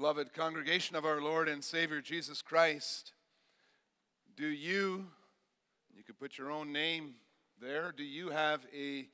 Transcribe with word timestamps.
Beloved 0.00 0.32
congregation 0.32 0.96
of 0.96 1.04
our 1.04 1.20
Lord 1.20 1.46
and 1.46 1.62
Savior 1.62 2.00
Jesus 2.00 2.40
Christ, 2.40 3.12
do 4.34 4.46
you, 4.46 5.04
you 5.94 6.02
could 6.02 6.18
put 6.18 6.38
your 6.38 6.50
own 6.50 6.72
name 6.72 7.16
there, 7.60 7.92
do 7.94 8.02
you 8.02 8.30
have 8.30 8.64
a 8.74 9.08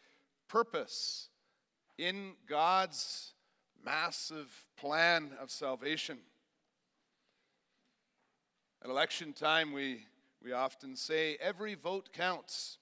purpose 0.46 1.28
in 1.98 2.34
God's 2.48 3.32
massive 3.84 4.48
plan 4.76 5.32
of 5.40 5.50
salvation? 5.50 6.18
At 8.80 8.88
election 8.88 9.32
time, 9.32 9.72
we, 9.72 10.04
we 10.40 10.52
often 10.52 10.94
say 10.94 11.36
every 11.40 11.74
vote 11.74 12.10
counts. 12.12 12.78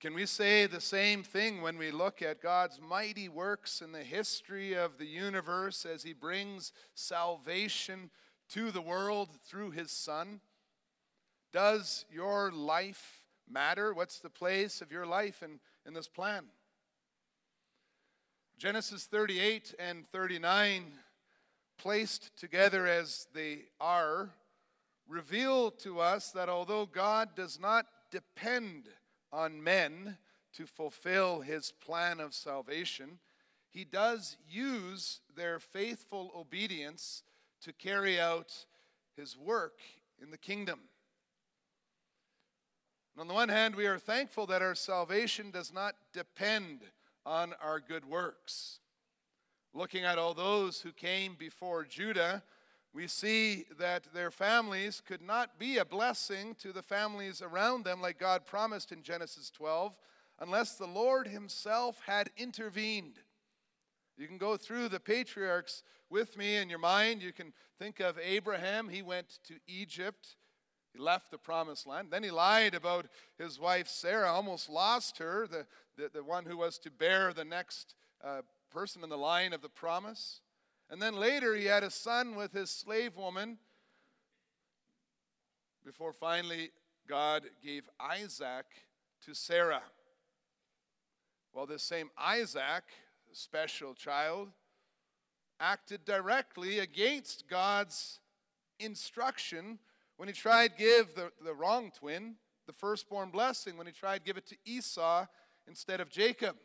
Can 0.00 0.14
we 0.14 0.26
say 0.26 0.66
the 0.66 0.80
same 0.80 1.24
thing 1.24 1.60
when 1.60 1.76
we 1.76 1.90
look 1.90 2.22
at 2.22 2.40
God's 2.40 2.80
mighty 2.80 3.28
works 3.28 3.82
in 3.82 3.90
the 3.90 4.04
history 4.04 4.72
of 4.72 4.96
the 4.96 5.06
universe 5.06 5.84
as 5.84 6.04
He 6.04 6.12
brings 6.12 6.72
salvation 6.94 8.10
to 8.50 8.70
the 8.70 8.80
world 8.80 9.28
through 9.44 9.72
His 9.72 9.90
Son? 9.90 10.40
Does 11.52 12.04
your 12.12 12.52
life 12.52 13.24
matter? 13.50 13.92
What's 13.92 14.20
the 14.20 14.30
place 14.30 14.80
of 14.80 14.92
your 14.92 15.04
life 15.04 15.42
in, 15.42 15.58
in 15.84 15.94
this 15.94 16.06
plan? 16.06 16.44
Genesis 18.56 19.04
38 19.04 19.74
and 19.80 20.06
39, 20.12 20.92
placed 21.76 22.36
together 22.38 22.86
as 22.86 23.26
they 23.34 23.62
are, 23.80 24.30
reveal 25.08 25.72
to 25.72 25.98
us 25.98 26.30
that 26.30 26.48
although 26.48 26.86
God 26.86 27.30
does 27.34 27.58
not 27.58 27.86
depend 28.12 28.84
on 29.32 29.62
men 29.62 30.16
to 30.54 30.66
fulfill 30.66 31.40
his 31.40 31.72
plan 31.72 32.20
of 32.20 32.34
salvation, 32.34 33.18
he 33.68 33.84
does 33.84 34.36
use 34.48 35.20
their 35.36 35.58
faithful 35.58 36.32
obedience 36.36 37.22
to 37.62 37.72
carry 37.72 38.18
out 38.18 38.64
his 39.16 39.36
work 39.36 39.80
in 40.22 40.30
the 40.30 40.38
kingdom. 40.38 40.80
And 43.14 43.20
on 43.22 43.28
the 43.28 43.34
one 43.34 43.48
hand, 43.48 43.74
we 43.74 43.86
are 43.86 43.98
thankful 43.98 44.46
that 44.46 44.62
our 44.62 44.74
salvation 44.74 45.50
does 45.50 45.72
not 45.72 45.96
depend 46.12 46.80
on 47.26 47.54
our 47.62 47.80
good 47.80 48.04
works. 48.04 48.78
Looking 49.74 50.04
at 50.04 50.18
all 50.18 50.34
those 50.34 50.80
who 50.80 50.92
came 50.92 51.34
before 51.38 51.84
Judah, 51.84 52.42
we 52.94 53.06
see 53.06 53.64
that 53.78 54.12
their 54.14 54.30
families 54.30 55.02
could 55.06 55.22
not 55.22 55.58
be 55.58 55.78
a 55.78 55.84
blessing 55.84 56.56
to 56.60 56.72
the 56.72 56.82
families 56.82 57.42
around 57.42 57.84
them 57.84 58.00
like 58.00 58.18
God 58.18 58.46
promised 58.46 58.92
in 58.92 59.02
Genesis 59.02 59.50
12 59.50 59.94
unless 60.40 60.74
the 60.76 60.86
Lord 60.86 61.28
Himself 61.28 62.00
had 62.06 62.30
intervened. 62.36 63.18
You 64.16 64.26
can 64.26 64.38
go 64.38 64.56
through 64.56 64.88
the 64.88 65.00
patriarchs 65.00 65.82
with 66.10 66.36
me 66.36 66.56
in 66.56 66.68
your 66.68 66.78
mind. 66.78 67.22
You 67.22 67.32
can 67.32 67.52
think 67.78 68.00
of 68.00 68.18
Abraham. 68.18 68.88
He 68.88 69.02
went 69.02 69.38
to 69.44 69.54
Egypt. 69.66 70.36
He 70.92 70.98
left 70.98 71.30
the 71.30 71.38
promised 71.38 71.86
land. 71.86 72.08
Then 72.10 72.24
he 72.24 72.30
lied 72.30 72.74
about 72.74 73.06
his 73.38 73.60
wife 73.60 73.88
Sarah, 73.88 74.32
almost 74.32 74.68
lost 74.68 75.18
her, 75.18 75.46
the, 75.46 75.66
the, 75.96 76.10
the 76.12 76.24
one 76.24 76.46
who 76.46 76.56
was 76.56 76.78
to 76.80 76.90
bear 76.90 77.32
the 77.32 77.44
next 77.44 77.94
uh, 78.24 78.42
person 78.70 79.04
in 79.04 79.10
the 79.10 79.18
line 79.18 79.52
of 79.52 79.62
the 79.62 79.68
promise. 79.68 80.40
And 80.90 81.02
then 81.02 81.16
later 81.16 81.54
he 81.54 81.66
had 81.66 81.82
a 81.82 81.90
son 81.90 82.34
with 82.34 82.52
his 82.52 82.70
slave 82.70 83.16
woman 83.16 83.58
before 85.84 86.12
finally 86.12 86.70
God 87.08 87.44
gave 87.62 87.88
Isaac 88.00 88.66
to 89.24 89.34
Sarah. 89.34 89.82
Well, 91.52 91.66
this 91.66 91.82
same 91.82 92.10
Isaac, 92.16 92.84
special 93.32 93.94
child, 93.94 94.48
acted 95.60 96.04
directly 96.04 96.78
against 96.78 97.48
God's 97.48 98.20
instruction 98.78 99.78
when 100.16 100.28
he 100.28 100.34
tried 100.34 100.76
to 100.76 100.84
give 100.84 101.14
the, 101.14 101.32
the 101.44 101.54
wrong 101.54 101.90
twin 101.98 102.36
the 102.66 102.72
firstborn 102.74 103.30
blessing, 103.30 103.78
when 103.78 103.86
he 103.86 103.92
tried 103.92 104.18
to 104.18 104.24
give 104.24 104.36
it 104.36 104.46
to 104.46 104.56
Esau 104.66 105.26
instead 105.66 106.00
of 106.00 106.10
Jacob. 106.10 106.56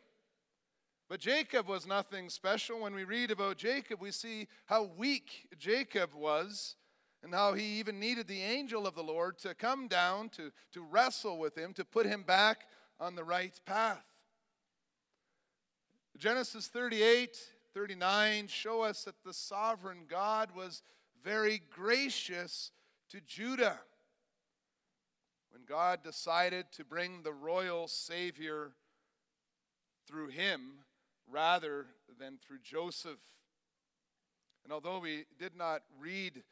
But 1.14 1.20
Jacob 1.20 1.68
was 1.68 1.86
nothing 1.86 2.28
special. 2.28 2.80
When 2.80 2.92
we 2.92 3.04
read 3.04 3.30
about 3.30 3.56
Jacob, 3.56 4.00
we 4.00 4.10
see 4.10 4.48
how 4.66 4.90
weak 4.96 5.46
Jacob 5.56 6.12
was 6.12 6.74
and 7.22 7.32
how 7.32 7.52
he 7.52 7.78
even 7.78 8.00
needed 8.00 8.26
the 8.26 8.42
angel 8.42 8.84
of 8.84 8.96
the 8.96 9.02
Lord 9.04 9.38
to 9.38 9.54
come 9.54 9.86
down 9.86 10.28
to, 10.30 10.50
to 10.72 10.82
wrestle 10.82 11.38
with 11.38 11.56
him, 11.56 11.72
to 11.74 11.84
put 11.84 12.04
him 12.04 12.24
back 12.24 12.62
on 12.98 13.14
the 13.14 13.22
right 13.22 13.54
path. 13.64 14.04
Genesis 16.18 16.66
38, 16.66 17.38
39 17.72 18.48
show 18.48 18.82
us 18.82 19.04
that 19.04 19.22
the 19.24 19.32
sovereign 19.32 20.06
God 20.08 20.48
was 20.52 20.82
very 21.22 21.62
gracious 21.70 22.72
to 23.10 23.20
Judah. 23.20 23.78
When 25.52 25.62
God 25.64 26.02
decided 26.02 26.72
to 26.72 26.84
bring 26.84 27.22
the 27.22 27.32
royal 27.32 27.86
Savior 27.86 28.72
through 30.08 30.30
him, 30.30 30.78
rather 31.30 31.86
than 32.18 32.38
through 32.38 32.58
Joseph. 32.62 33.20
And 34.64 34.72
although 34.72 34.98
we 34.98 35.26
did 35.38 35.56
not 35.56 35.82
read 35.98 36.42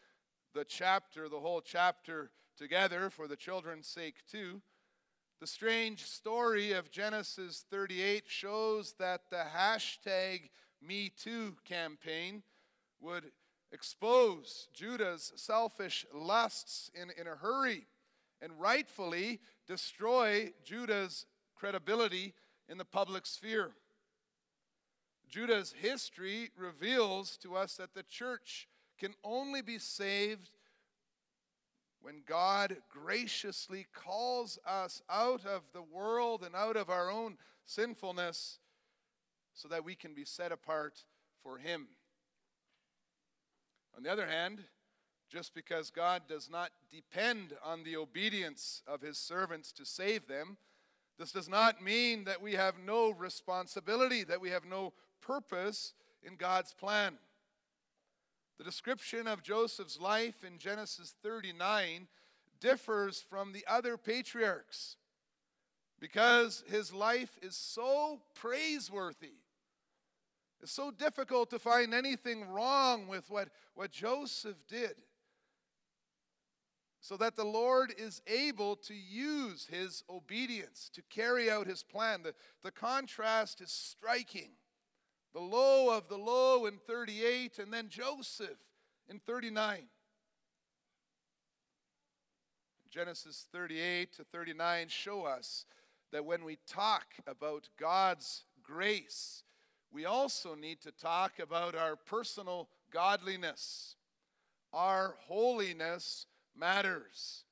the 0.55 0.65
chapter, 0.65 1.29
the 1.29 1.41
whole 1.41 1.61
chapter 1.61 2.31
together 2.57 3.11
for 3.11 3.27
the 3.27 3.37
children's 3.37 3.87
sake 3.87 4.17
too, 4.31 4.61
the 5.41 5.47
strange 5.47 6.05
story 6.05 6.73
of 6.73 6.91
Genesis 6.91 7.65
38 7.71 8.25
shows 8.27 8.95
that 8.99 9.23
the 9.31 9.45
hashtag 9.57 10.51
MeToo 10.87 11.55
campaign 11.65 12.43
would 13.01 13.33
expose 13.73 14.69
Judah's 14.73 15.33
selfish 15.37 16.07
lusts 16.15 16.91
in, 16.95 17.11
in 17.19 17.27
a 17.27 17.35
hurry 17.35 17.87
and 18.41 18.53
rightfully 18.61 19.41
destroy 19.67 20.53
Judah's 20.65 21.27
credibility 21.57 22.35
in 22.69 22.79
the 22.79 22.85
public 22.85 23.27
sphere. 23.27 23.73
Judah's 25.33 25.75
history 25.81 26.51
reveals 26.59 27.39
to 27.39 27.57
us 27.57 27.77
that 27.77 27.95
the 27.95 28.03
church 28.03 28.69
can 29.01 29.15
only 29.25 29.63
be 29.63 29.79
saved 29.79 30.51
when 32.03 32.21
God 32.27 32.77
graciously 32.91 33.87
calls 33.95 34.59
us 34.67 35.01
out 35.09 35.47
of 35.47 35.63
the 35.73 35.81
world 35.83 36.43
and 36.45 36.55
out 36.55 36.77
of 36.77 36.91
our 36.91 37.11
own 37.11 37.39
sinfulness 37.65 38.59
so 39.55 39.69
that 39.69 39.87
we 39.87 39.95
can 39.95 40.13
be 40.13 40.27
set 40.27 40.53
apart 40.53 41.03
for 41.43 41.57
Him. 41.57 41.89
On 43.97 44.03
the 44.03 44.13
other 44.13 44.27
hand, 44.27 44.65
just 45.31 45.55
because 45.55 45.91
God 45.91 46.25
does 46.29 46.51
not 46.51 46.73
depend 46.91 47.55
on 47.65 47.85
the 47.85 47.97
obedience 47.97 48.83
of 48.87 49.01
His 49.01 49.17
servants 49.17 49.73
to 49.73 49.87
save 49.87 50.29
them, 50.29 50.59
this 51.19 51.33
does 51.33 51.49
not 51.49 51.83
mean 51.83 52.25
that 52.25 52.43
we 52.43 52.53
have 52.53 52.75
no 52.85 53.11
responsibility, 53.11 54.25
that 54.25 54.41
we 54.41 54.51
have 54.51 54.67
no 54.67 54.93
purpose 55.23 55.95
in 56.23 56.37
God's 56.37 56.75
plan. 56.75 57.15
The 58.59 58.65
description 58.65 59.27
of 59.27 59.43
Joseph's 59.43 59.99
life 59.99 60.45
in 60.45 60.59
Genesis 60.59 61.15
39 61.23 62.07
differs 62.61 63.25
from 63.29 63.53
the 63.53 63.65
other 63.67 63.97
patriarchs 63.97 64.97
because 65.99 66.63
his 66.69 66.93
life 66.93 67.39
is 67.43 67.57
so 67.57 68.21
praiseworthy. 68.35 69.35
It's 70.61 70.73
so 70.73 70.93
difficult 70.93 71.51
to 71.51 71.59
find 71.59 71.93
anything 71.93 72.49
wrong 72.49 73.09
with 73.09 73.29
what, 73.31 73.49
what 73.75 73.91
Joseph 73.91 74.57
did. 74.69 75.03
So 77.01 77.17
that 77.17 77.35
the 77.35 77.45
Lord 77.45 77.93
is 77.99 78.23
able 78.29 78.77
to 78.77 78.95
use 78.95 79.67
his 79.69 80.05
obedience 80.09 80.89
to 80.95 81.03
carry 81.11 81.51
out 81.51 81.67
his 81.67 81.83
plan. 81.83 82.23
The, 82.23 82.33
the 82.63 82.71
contrast 82.71 83.61
is 83.61 83.73
striking 83.73 84.51
the 85.33 85.41
low 85.41 85.97
of 85.97 86.09
the 86.09 86.17
low 86.17 86.67
in 86.67 86.79
38, 86.87 87.59
and 87.59 87.73
then 87.73 87.89
Joseph 87.89 88.59
in 89.09 89.19
39. 89.19 89.85
Genesis 92.91 93.47
38 93.51 94.13
to 94.17 94.25
39 94.25 94.89
show 94.89 95.25
us 95.25 95.65
that 96.13 96.27
when 96.27 96.45
we 96.45 96.59
talk 96.69 97.07
about 97.27 97.69
God's 97.81 98.45
grace, 98.63 99.45
we 99.91 100.05
also 100.05 100.55
need 100.55 100.83
to 100.83 100.93
talk 100.93 101.39
about 101.39 101.75
our 101.75 101.97
personal 101.97 102.69
godliness. 102.93 103.97
Our 104.75 105.17
holiness 105.27 106.27
matters. 106.55 107.45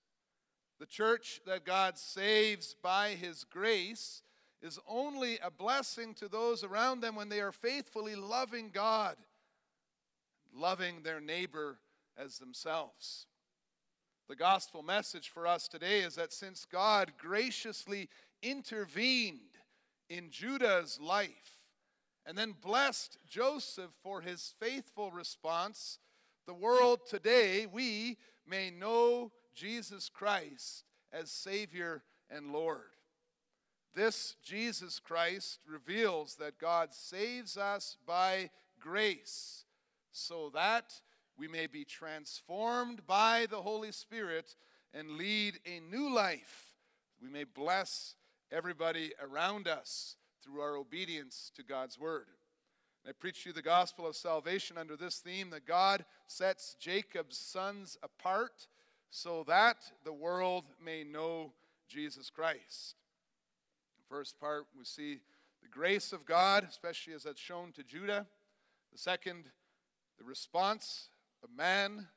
The 0.78 0.86
church 0.86 1.40
that 1.46 1.64
God 1.64 1.96
saves 1.96 2.74
by 2.82 3.10
His 3.10 3.44
grace 3.44 4.22
is 4.62 4.78
only 4.88 5.38
a 5.42 5.50
blessing 5.50 6.14
to 6.14 6.28
those 6.28 6.64
around 6.64 7.00
them 7.00 7.14
when 7.14 7.28
they 7.28 7.40
are 7.40 7.52
faithfully 7.52 8.14
loving 8.14 8.70
God, 8.72 9.16
loving 10.54 11.02
their 11.02 11.20
neighbor 11.20 11.78
as 12.16 12.38
themselves. 12.38 13.26
The 14.28 14.36
gospel 14.36 14.82
message 14.82 15.28
for 15.28 15.46
us 15.46 15.66
today 15.66 16.00
is 16.00 16.14
that 16.14 16.32
since 16.32 16.64
God 16.64 17.12
graciously 17.18 18.08
intervened 18.42 19.40
in 20.08 20.30
Judah's 20.30 21.00
life 21.00 21.58
and 22.26 22.36
then 22.36 22.54
blessed 22.60 23.16
Joseph 23.28 23.90
for 24.02 24.20
his 24.20 24.54
faithful 24.60 25.10
response, 25.10 25.98
the 26.46 26.54
world 26.54 27.00
today, 27.08 27.66
we 27.66 28.18
may 28.46 28.70
know 28.70 29.32
Jesus 29.54 30.08
Christ 30.08 30.84
as 31.12 31.30
Savior 31.30 32.02
and 32.30 32.52
Lord. 32.52 32.90
This 33.94 34.36
Jesus 34.42 34.98
Christ 34.98 35.60
reveals 35.66 36.36
that 36.36 36.58
God 36.58 36.94
saves 36.94 37.56
us 37.56 37.96
by 38.06 38.50
grace 38.78 39.64
so 40.12 40.50
that 40.54 40.92
we 41.36 41.48
may 41.48 41.66
be 41.66 41.84
transformed 41.84 43.06
by 43.06 43.46
the 43.50 43.62
Holy 43.62 43.92
Spirit 43.92 44.54
and 44.94 45.12
lead 45.12 45.58
a 45.66 45.80
new 45.80 46.12
life. 46.12 46.74
We 47.22 47.28
may 47.28 47.44
bless 47.44 48.14
everybody 48.52 49.12
around 49.20 49.66
us 49.66 50.16
through 50.42 50.60
our 50.60 50.76
obedience 50.76 51.50
to 51.56 51.62
God's 51.62 51.98
word. 51.98 52.26
I 53.08 53.12
preach 53.12 53.46
you 53.46 53.52
the 53.52 53.62
gospel 53.62 54.06
of 54.06 54.14
salvation 54.14 54.76
under 54.76 54.96
this 54.96 55.18
theme 55.18 55.50
that 55.50 55.66
God 55.66 56.04
sets 56.26 56.76
Jacob's 56.78 57.38
sons 57.38 57.96
apart 58.02 58.68
so 59.10 59.44
that 59.48 59.76
the 60.04 60.12
world 60.12 60.64
may 60.84 61.02
know 61.02 61.52
Jesus 61.88 62.30
Christ. 62.30 62.99
First 64.10 64.40
part, 64.40 64.66
we 64.76 64.84
see 64.84 65.20
the 65.62 65.68
grace 65.68 66.12
of 66.12 66.26
God, 66.26 66.66
especially 66.68 67.12
as 67.12 67.22
that's 67.22 67.40
shown 67.40 67.70
to 67.72 67.84
Judah. 67.84 68.26
The 68.90 68.98
second, 68.98 69.44
the 70.18 70.24
response 70.24 71.10
of 71.44 71.50
man, 71.56 72.08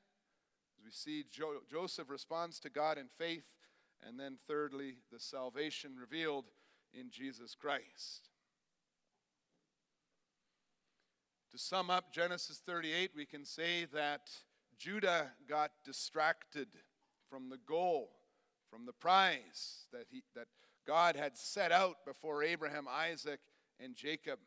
as 0.75 0.83
we 0.83 0.89
see 0.89 1.23
jo- 1.29 1.61
Joseph 1.69 2.09
responds 2.09 2.59
to 2.61 2.71
God 2.71 2.97
in 2.97 3.05
faith. 3.07 3.45
And 4.07 4.19
then 4.19 4.37
thirdly, 4.47 4.95
the 5.11 5.19
salvation 5.19 5.91
revealed 5.95 6.45
in 6.99 7.11
Jesus 7.11 7.53
Christ. 7.53 8.29
To 11.51 11.59
sum 11.59 11.91
up 11.91 12.11
Genesis 12.11 12.59
38, 12.65 13.11
we 13.15 13.27
can 13.27 13.45
say 13.45 13.85
that 13.93 14.31
Judah 14.79 15.27
got 15.47 15.69
distracted 15.85 16.69
from 17.29 17.49
the 17.49 17.59
goal, 17.67 18.09
from 18.71 18.87
the 18.87 18.93
prize 18.93 19.85
that, 19.93 20.07
he, 20.09 20.23
that 20.35 20.47
God 20.85 21.15
had 21.15 21.37
set 21.37 21.71
out 21.71 22.05
before 22.05 22.43
Abraham, 22.43 22.87
Isaac, 22.89 23.39
and 23.79 23.95
Jacob. 23.95 24.39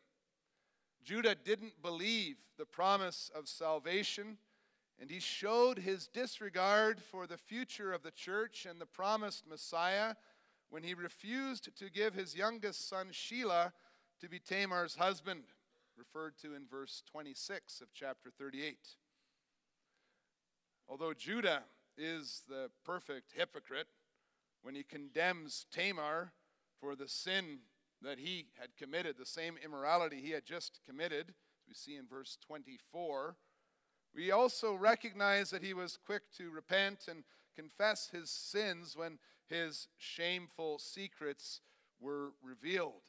Judah 1.04 1.34
didn't 1.34 1.82
believe 1.82 2.36
the 2.58 2.66
promise 2.66 3.30
of 3.34 3.48
salvation, 3.48 4.38
and 5.00 5.10
he 5.10 5.20
showed 5.20 5.78
his 5.78 6.08
disregard 6.08 7.00
for 7.00 7.26
the 7.26 7.38
future 7.38 7.92
of 7.92 8.02
the 8.02 8.10
church 8.10 8.66
and 8.68 8.80
the 8.80 8.86
promised 8.86 9.46
Messiah 9.48 10.14
when 10.68 10.82
he 10.82 10.94
refused 10.94 11.68
to 11.76 11.90
give 11.90 12.14
his 12.14 12.34
youngest 12.34 12.88
son 12.88 13.08
Shelah 13.12 13.72
to 14.20 14.28
be 14.28 14.38
Tamar's 14.38 14.96
husband 14.96 15.44
referred 15.96 16.36
to 16.38 16.54
in 16.54 16.66
verse 16.66 17.02
26 17.10 17.80
of 17.80 17.88
chapter 17.94 18.30
38. 18.36 18.76
Although 20.88 21.14
Judah 21.14 21.62
is 21.96 22.42
the 22.48 22.70
perfect 22.84 23.32
hypocrite 23.34 23.88
when 24.66 24.74
he 24.74 24.82
condemns 24.82 25.64
Tamar 25.70 26.32
for 26.80 26.96
the 26.96 27.06
sin 27.06 27.60
that 28.02 28.18
he 28.18 28.46
had 28.58 28.76
committed, 28.76 29.14
the 29.16 29.24
same 29.24 29.54
immorality 29.64 30.20
he 30.20 30.32
had 30.32 30.44
just 30.44 30.80
committed, 30.84 31.28
as 31.28 31.68
we 31.68 31.74
see 31.74 31.94
in 31.94 32.08
verse 32.08 32.36
24, 32.44 33.36
we 34.12 34.32
also 34.32 34.74
recognize 34.74 35.50
that 35.50 35.62
he 35.62 35.72
was 35.72 35.96
quick 36.04 36.22
to 36.36 36.50
repent 36.50 37.06
and 37.08 37.22
confess 37.54 38.10
his 38.10 38.28
sins 38.28 38.96
when 38.96 39.20
his 39.48 39.86
shameful 39.98 40.80
secrets 40.80 41.60
were 42.00 42.32
revealed. 42.42 43.04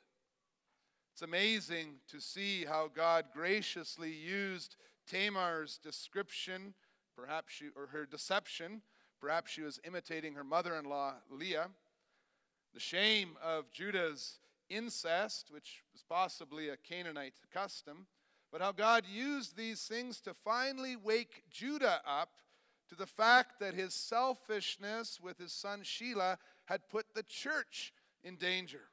It's 1.12 1.24
amazing 1.24 1.96
to 2.12 2.20
see 2.20 2.66
how 2.66 2.88
God 2.94 3.26
graciously 3.34 4.14
used 4.14 4.76
Tamar's 5.08 5.80
description, 5.80 6.76
perhaps 7.16 7.54
she, 7.54 7.70
or 7.76 7.88
her 7.88 8.06
deception. 8.06 8.84
Perhaps 9.20 9.52
she 9.52 9.62
was 9.62 9.80
imitating 9.84 10.34
her 10.34 10.44
mother 10.44 10.76
in 10.76 10.86
law, 10.86 11.14
Leah. 11.30 11.70
The 12.74 12.80
shame 12.80 13.38
of 13.44 13.72
Judah's 13.72 14.40
incest, 14.70 15.50
which 15.52 15.84
was 15.94 16.04
possibly 16.04 16.70
a 16.70 16.78
Canaanite 16.78 17.34
custom, 17.52 18.06
but 18.52 18.62
how 18.62 18.72
God 18.72 19.04
used 19.12 19.58
these 19.58 19.82
things 19.82 20.22
to 20.22 20.34
finally 20.34 20.96
wake 20.96 21.44
Judah 21.50 22.02
up 22.06 22.30
to 22.90 22.96
the 22.96 23.06
fact 23.06 23.60
that 23.60 23.74
his 23.74 23.94
selfishness 23.94 25.20
with 25.22 25.38
his 25.38 25.52
son 25.52 25.82
Shelah 25.82 26.38
had 26.66 26.90
put 26.90 27.14
the 27.14 27.24
church 27.24 27.94
in 28.24 28.36
danger. 28.36 28.90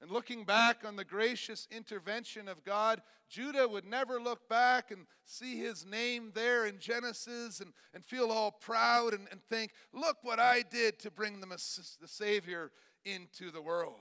And 0.00 0.10
looking 0.10 0.44
back 0.44 0.84
on 0.86 0.96
the 0.96 1.04
gracious 1.04 1.68
intervention 1.70 2.48
of 2.48 2.64
God, 2.64 3.02
Judah 3.28 3.68
would 3.68 3.84
never 3.84 4.18
look 4.18 4.48
back 4.48 4.90
and 4.90 5.06
see 5.26 5.58
his 5.58 5.84
name 5.84 6.32
there 6.34 6.64
in 6.64 6.78
Genesis 6.78 7.60
and, 7.60 7.72
and 7.92 8.04
feel 8.04 8.30
all 8.30 8.50
proud 8.50 9.12
and, 9.12 9.28
and 9.30 9.42
think, 9.44 9.72
look 9.92 10.16
what 10.22 10.40
I 10.40 10.62
did 10.62 10.98
to 11.00 11.10
bring 11.10 11.40
the, 11.40 11.46
the 11.46 12.08
Savior 12.08 12.70
into 13.04 13.50
the 13.50 13.60
world. 13.60 14.00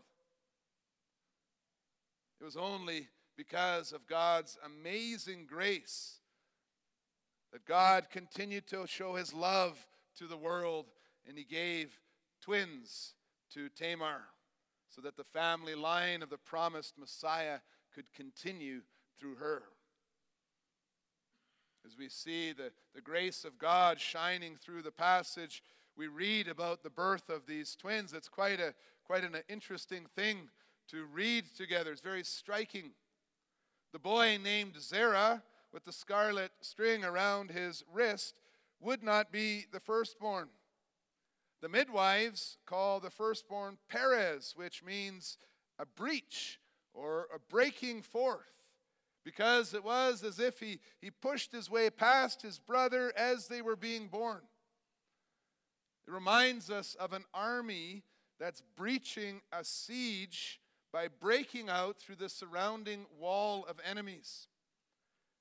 It 2.40 2.46
was 2.46 2.56
only 2.56 3.10
because 3.36 3.92
of 3.92 4.08
God's 4.08 4.58
amazing 4.66 5.48
grace 5.48 6.20
that 7.52 7.66
God 7.66 8.08
continued 8.10 8.68
to 8.68 8.88
show 8.88 9.16
his 9.16 9.34
love 9.34 9.78
to 10.18 10.28
the 10.28 10.38
world 10.38 10.86
and 11.28 11.38
he 11.38 11.44
gave 11.44 12.00
twins 12.42 13.16
to 13.54 13.68
Tamar 13.70 14.22
so 14.90 15.02
that 15.02 15.18
the 15.18 15.24
family 15.24 15.76
line 15.76 16.22
of 16.22 16.30
the 16.30 16.38
promised 16.38 16.98
Messiah 16.98 17.60
could 17.94 18.12
continue 18.14 18.82
through 19.20 19.36
her. 19.36 19.64
As 21.86 21.98
we 21.98 22.10
see 22.10 22.52
the, 22.52 22.72
the 22.94 23.02
grace 23.02 23.46
of 23.46 23.58
God 23.58 24.00
shining 24.00 24.56
through 24.56 24.82
the 24.82 24.92
passage, 24.92 25.64
we 25.96 26.08
read 26.08 26.48
about 26.48 26.84
the 26.84 26.90
birth 26.90 27.30
of 27.30 27.46
these 27.46 27.76
twins. 27.76 28.14
It's 28.14 28.30
quite, 28.30 28.60
a, 28.60 28.74
quite 29.06 29.24
an 29.24 29.36
interesting 29.48 30.06
thing 30.16 30.50
to 30.90 31.06
read 31.06 31.46
together. 31.56 31.92
It's 31.92 32.02
very 32.02 32.24
striking. 32.24 32.92
The 33.92 34.00
boy 34.00 34.38
named 34.44 34.80
Zerah, 34.80 35.42
with 35.74 35.86
the 35.86 35.92
scarlet 35.92 36.52
string 36.62 37.04
around 37.04 37.52
his 37.52 37.84
wrist, 37.92 38.40
would 38.80 39.04
not 39.04 39.32
be 39.32 39.66
the 39.72 39.80
firstborn. 39.80 40.50
The 41.62 41.70
midwives 41.70 42.58
call 42.66 43.00
the 43.00 43.10
firstborn 43.10 43.78
Perez, 43.90 44.54
which 44.56 44.84
means 44.84 45.38
a 45.78 45.86
breach 45.86 46.60
or 46.94 47.28
a 47.34 47.40
breaking 47.40 48.02
forth, 48.02 48.64
because 49.26 49.74
it 49.74 49.84
was 49.84 50.24
as 50.24 50.40
if 50.40 50.60
he, 50.60 50.80
he 51.02 51.12
pushed 51.12 51.52
his 51.52 51.70
way 51.70 51.90
past 51.90 52.42
his 52.42 52.60
brother 52.60 53.12
as 53.16 53.48
they 53.48 53.62
were 53.62 53.76
being 53.76 54.08
born. 54.08 54.42
It 56.08 56.12
reminds 56.12 56.72
us 56.72 56.96
of 56.96 57.14
an 57.14 57.26
army 57.34 58.04
that's 58.40 58.64
breaching 58.76 59.42
a 59.52 59.64
siege 59.64 60.60
by 60.92 61.08
breaking 61.08 61.70
out 61.70 61.98
through 61.98 62.16
the 62.16 62.30
surrounding 62.30 63.06
wall 63.20 63.66
of 63.70 63.80
enemies. 63.88 64.48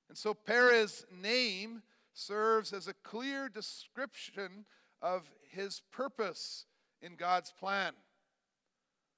And 0.08 0.18
so 0.18 0.34
Perez's 0.34 1.06
name 1.22 1.82
serves 2.12 2.72
as 2.72 2.88
a 2.88 2.94
clear 2.94 3.48
description 3.48 4.66
of 5.00 5.30
his 5.50 5.82
purpose 5.90 6.66
in 7.00 7.14
God's 7.14 7.52
plan. 7.52 7.92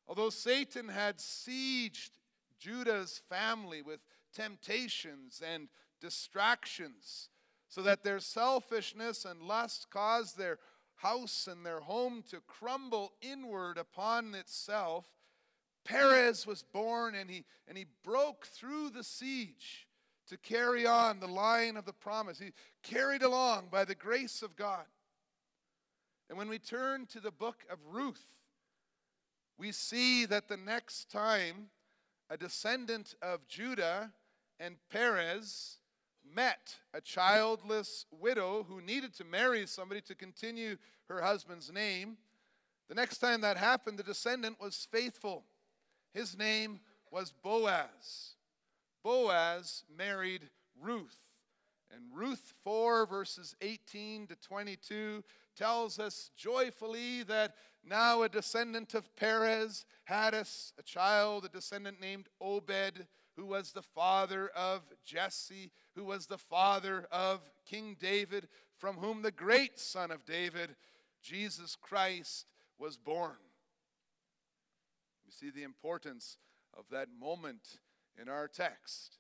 Although 0.06 0.30
Satan 0.30 0.88
had 0.88 1.18
sieged 1.18 2.10
Judah's 2.58 3.20
family 3.28 3.82
with 3.82 4.00
temptations 4.34 5.42
and 5.44 5.68
distractions, 6.00 7.28
so 7.68 7.82
that 7.82 8.02
their 8.02 8.18
selfishness 8.18 9.25
and 9.25 9.42
lust 9.42 9.88
caused 9.90 10.37
their 10.37 10.58
house 10.96 11.46
and 11.50 11.64
their 11.64 11.80
home 11.80 12.22
to 12.30 12.40
crumble 12.40 13.12
inward 13.22 13.78
upon 13.78 14.34
itself, 14.34 15.06
Perez 15.84 16.46
was 16.46 16.62
born 16.62 17.14
and 17.14 17.30
he, 17.30 17.44
and 17.66 17.78
he 17.78 17.87
broke 18.02 18.46
through 18.46 18.90
the 18.90 19.04
siege 19.04 19.87
to 20.28 20.37
carry 20.37 20.87
on 20.87 21.20
the 21.20 21.28
line 21.28 21.76
of 21.76 21.84
the 21.84 21.92
promise. 21.92 22.38
He 22.38 22.52
carried 22.82 23.22
along 23.22 23.68
by 23.70 23.84
the 23.84 23.94
grace 23.94 24.42
of 24.42 24.56
God. 24.56 24.84
And 26.30 26.38
when 26.38 26.49
we 26.49 26.60
turn 26.60 27.06
to 27.06 27.18
the 27.18 27.32
book 27.32 27.66
of 27.68 27.78
Ruth, 27.90 28.25
we 29.58 29.72
see 29.72 30.26
that 30.26 30.46
the 30.46 30.56
next 30.56 31.10
time 31.10 31.70
a 32.30 32.37
descendant 32.37 33.16
of 33.20 33.49
Judah 33.49 34.12
and 34.60 34.76
Perez 34.92 35.78
met 36.32 36.76
a 36.94 37.00
childless 37.00 38.06
widow 38.12 38.64
who 38.68 38.80
needed 38.80 39.12
to 39.16 39.25
marry 39.25 39.66
somebody 39.66 40.00
to 40.02 40.14
continue 40.14 40.76
her 41.08 41.20
husband's 41.20 41.72
name, 41.72 42.16
the 42.88 42.94
next 42.94 43.18
time 43.18 43.40
that 43.40 43.56
happened, 43.56 43.99
the 43.99 44.04
descendant 44.04 44.60
was 44.60 44.87
faithful. 44.92 45.42
His 46.14 46.38
name 46.38 46.78
was 47.10 47.32
Boaz. 47.42 48.37
Boaz 49.02 49.82
married 49.99 50.42
Ruth. 50.80 51.18
And 51.92 52.04
Ruth 52.14 52.54
4, 52.62 53.06
verses 53.06 53.56
18 53.60 54.28
to 54.28 54.37
22, 54.37 55.25
tells 55.57 55.99
us 55.99 56.30
joyfully 56.37 57.23
that 57.25 57.54
now 57.85 58.23
a 58.23 58.28
descendant 58.28 58.95
of 58.95 59.14
Perez 59.16 59.85
had 60.04 60.35
a, 60.35 60.45
a 60.78 60.83
child, 60.85 61.45
a 61.45 61.49
descendant 61.49 62.00
named 62.00 62.28
Obed, 62.40 63.07
who 63.37 63.47
was 63.47 63.73
the 63.73 63.83
father 63.83 64.50
of 64.54 64.83
Jesse, 65.04 65.73
who 65.95 66.04
was 66.04 66.26
the 66.26 66.38
father 66.38 67.07
of 67.11 67.40
King 67.64 67.97
David, 67.99 68.49
from 68.76 68.97
whom 68.97 69.23
the 69.23 69.30
great 69.30 69.78
son 69.78 70.11
of 70.11 70.25
David, 70.25 70.76
Jesus 71.23 71.76
Christ, 71.80 72.47
was 72.78 72.97
born. 72.97 73.37
You 75.25 75.33
see 75.33 75.50
the 75.50 75.64
importance 75.64 76.38
of 76.76 76.85
that 76.90 77.09
moment 77.19 77.80
in 78.21 78.28
our 78.28 78.49
text 78.49 79.19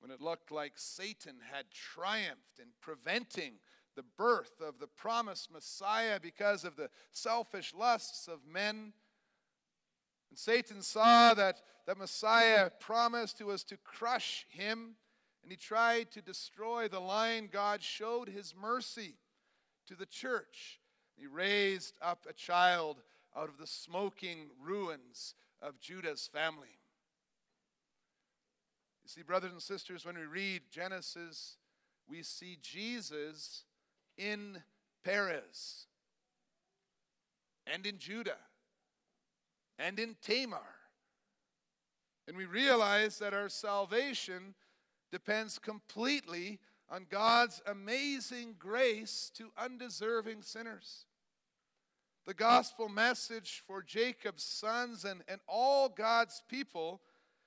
when 0.00 0.10
it 0.10 0.20
looked 0.20 0.50
like 0.50 0.72
Satan 0.76 1.36
had 1.52 1.70
triumphed 1.70 2.58
in 2.60 2.68
preventing 2.80 3.54
the 3.98 4.04
birth 4.16 4.60
of 4.64 4.78
the 4.78 4.86
promised 4.86 5.50
Messiah 5.52 6.20
because 6.22 6.62
of 6.62 6.76
the 6.76 6.88
selfish 7.10 7.74
lusts 7.76 8.28
of 8.28 8.46
men. 8.46 8.92
And 10.30 10.38
Satan 10.38 10.82
saw 10.82 11.34
that 11.34 11.62
the 11.84 11.96
Messiah 11.96 12.70
promised 12.78 13.40
who 13.40 13.46
was 13.46 13.64
to 13.64 13.76
crush 13.78 14.46
him, 14.50 14.94
and 15.42 15.50
he 15.50 15.56
tried 15.56 16.12
to 16.12 16.22
destroy 16.22 16.86
the 16.86 17.00
line. 17.00 17.48
God 17.50 17.82
showed 17.82 18.28
his 18.28 18.54
mercy 18.56 19.16
to 19.88 19.96
the 19.96 20.06
church. 20.06 20.78
He 21.16 21.26
raised 21.26 21.94
up 22.00 22.24
a 22.30 22.32
child 22.32 22.98
out 23.36 23.48
of 23.48 23.58
the 23.58 23.66
smoking 23.66 24.50
ruins 24.62 25.34
of 25.60 25.80
Judah's 25.80 26.30
family. 26.32 26.78
You 29.02 29.08
see, 29.08 29.22
brothers 29.22 29.50
and 29.50 29.60
sisters, 29.60 30.06
when 30.06 30.16
we 30.16 30.26
read 30.26 30.62
Genesis, 30.70 31.56
we 32.08 32.22
see 32.22 32.58
Jesus 32.62 33.64
in 34.18 34.62
Perez 35.04 35.86
and 37.72 37.86
in 37.86 37.98
Judah 37.98 38.36
and 39.78 39.98
in 39.98 40.16
Tamar. 40.20 40.58
And 42.26 42.36
we 42.36 42.44
realize 42.44 43.18
that 43.20 43.32
our 43.32 43.48
salvation 43.48 44.54
depends 45.10 45.58
completely 45.58 46.58
on 46.90 47.06
God's 47.08 47.62
amazing 47.66 48.56
grace 48.58 49.30
to 49.36 49.50
undeserving 49.56 50.42
sinners. 50.42 51.06
The 52.26 52.34
gospel 52.34 52.90
message 52.90 53.62
for 53.66 53.82
Jacob's 53.82 54.44
sons 54.44 55.04
and, 55.04 55.22
and 55.28 55.40
all 55.48 55.88
God's 55.88 56.42
people 56.48 57.00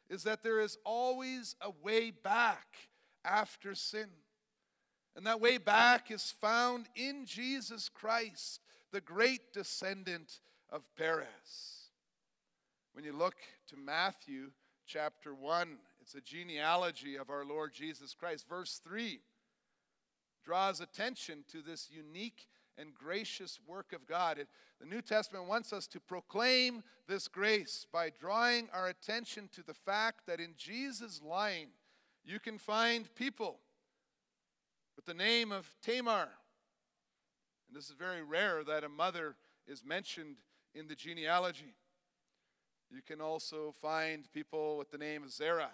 is 0.09 0.23
that 0.23 0.41
there 0.41 0.59
is 0.59 0.77
always 0.83 1.55
a 1.61 1.71
way 1.83 2.11
back 2.11 2.65
after 3.23 3.75
sin. 3.75 4.09
And 5.15 5.25
that 5.25 5.41
way 5.41 5.57
back 5.57 6.09
is 6.09 6.33
found 6.39 6.87
in 6.95 7.25
Jesus 7.25 7.89
Christ, 7.89 8.61
the 8.91 9.01
great 9.01 9.53
descendant 9.53 10.39
of 10.69 10.83
Perez. 10.95 11.89
When 12.93 13.03
you 13.03 13.13
look 13.13 13.35
to 13.69 13.75
Matthew 13.77 14.51
chapter 14.85 15.33
1, 15.33 15.77
it's 16.01 16.15
a 16.15 16.21
genealogy 16.21 17.15
of 17.15 17.29
our 17.29 17.45
Lord 17.45 17.73
Jesus 17.73 18.13
Christ. 18.13 18.47
Verse 18.47 18.79
3 18.83 19.19
draws 20.43 20.81
attention 20.81 21.43
to 21.51 21.61
this 21.61 21.89
unique 21.91 22.47
and 22.77 22.93
gracious 22.93 23.59
work 23.67 23.93
of 23.93 24.07
God. 24.07 24.39
It, 24.39 24.47
the 24.79 24.87
New 24.87 25.01
Testament 25.01 25.47
wants 25.47 25.71
us 25.71 25.87
to 25.87 25.99
proclaim 25.99 26.83
this 27.07 27.27
grace 27.27 27.85
by 27.91 28.09
drawing 28.09 28.67
our 28.73 28.87
attention 28.87 29.49
to 29.53 29.63
the 29.63 29.73
fact 29.73 30.25
that 30.25 30.39
in 30.39 30.55
Jesus' 30.57 31.21
line, 31.23 31.67
you 32.25 32.39
can 32.39 32.57
find 32.57 33.13
people 33.15 33.59
with 35.01 35.17
the 35.17 35.23
name 35.23 35.51
of 35.51 35.67
Tamar. 35.81 36.29
And 37.67 37.75
this 37.75 37.85
is 37.85 37.95
very 37.97 38.21
rare 38.21 38.63
that 38.63 38.83
a 38.83 38.89
mother 38.89 39.35
is 39.67 39.83
mentioned 39.83 40.35
in 40.75 40.87
the 40.87 40.93
genealogy. 40.93 41.73
You 42.91 43.01
can 43.01 43.19
also 43.19 43.73
find 43.81 44.31
people 44.31 44.77
with 44.77 44.91
the 44.91 44.99
name 44.99 45.23
of 45.23 45.31
Zerah 45.31 45.71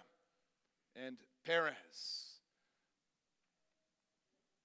and 0.96 1.18
Perez. 1.44 2.38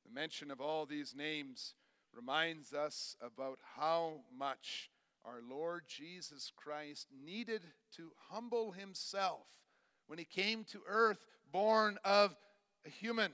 The 0.06 0.14
mention 0.14 0.50
of 0.50 0.62
all 0.62 0.86
these 0.86 1.14
names 1.14 1.74
reminds 2.16 2.74
us 2.74 3.18
about 3.22 3.60
how 3.76 4.22
much 4.38 4.92
our 5.26 5.42
Lord 5.50 5.84
Jesus 5.88 6.54
Christ 6.56 7.08
needed 7.26 7.64
to 7.98 8.12
humble 8.30 8.72
himself 8.72 9.48
when 10.08 10.20
he 10.20 10.26
came 10.26 10.64
to 10.66 10.80
earth 10.88 11.26
born 11.52 11.98
of 12.06 12.34
a 12.86 12.90
human. 12.90 13.34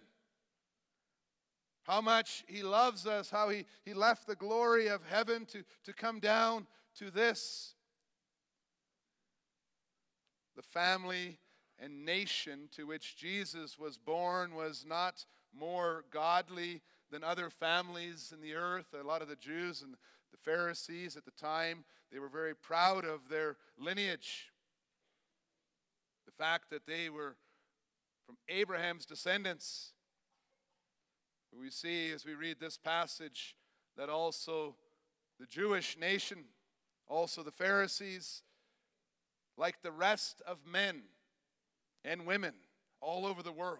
How 1.89 2.01
much 2.01 2.43
he 2.45 2.61
loves 2.61 3.07
us, 3.07 3.31
how 3.31 3.49
he, 3.49 3.65
he 3.83 3.95
left 3.95 4.27
the 4.27 4.35
glory 4.35 4.89
of 4.89 5.01
heaven 5.09 5.47
to, 5.47 5.63
to 5.85 5.91
come 5.91 6.19
down 6.19 6.67
to 6.99 7.09
this. 7.09 7.73
The 10.55 10.61
family 10.61 11.39
and 11.79 12.05
nation 12.05 12.69
to 12.75 12.85
which 12.85 13.17
Jesus 13.17 13.79
was 13.79 13.97
born 13.97 14.53
was 14.53 14.85
not 14.87 15.25
more 15.51 16.05
godly 16.11 16.81
than 17.09 17.23
other 17.23 17.49
families 17.49 18.31
in 18.31 18.39
the 18.39 18.53
earth. 18.53 18.93
A 18.93 19.03
lot 19.03 19.23
of 19.23 19.27
the 19.27 19.35
Jews 19.35 19.81
and 19.81 19.95
the 20.29 20.37
Pharisees 20.37 21.17
at 21.17 21.25
the 21.25 21.31
time, 21.31 21.85
they 22.11 22.19
were 22.19 22.29
very 22.29 22.53
proud 22.53 23.03
of 23.03 23.29
their 23.29 23.57
lineage. 23.79 24.51
The 26.27 26.33
fact 26.33 26.69
that 26.69 26.85
they 26.85 27.09
were 27.09 27.35
from 28.27 28.37
Abraham's 28.47 29.07
descendants. 29.07 29.93
We 31.57 31.69
see 31.71 32.11
as 32.11 32.25
we 32.25 32.33
read 32.33 32.57
this 32.59 32.77
passage 32.77 33.55
that 33.97 34.09
also 34.09 34.75
the 35.39 35.45
Jewish 35.45 35.97
nation, 35.97 36.45
also 37.07 37.43
the 37.43 37.51
Pharisees, 37.51 38.43
like 39.57 39.81
the 39.81 39.91
rest 39.91 40.41
of 40.47 40.57
men 40.65 41.01
and 42.05 42.25
women 42.25 42.53
all 43.01 43.25
over 43.25 43.43
the 43.43 43.51
world, 43.51 43.79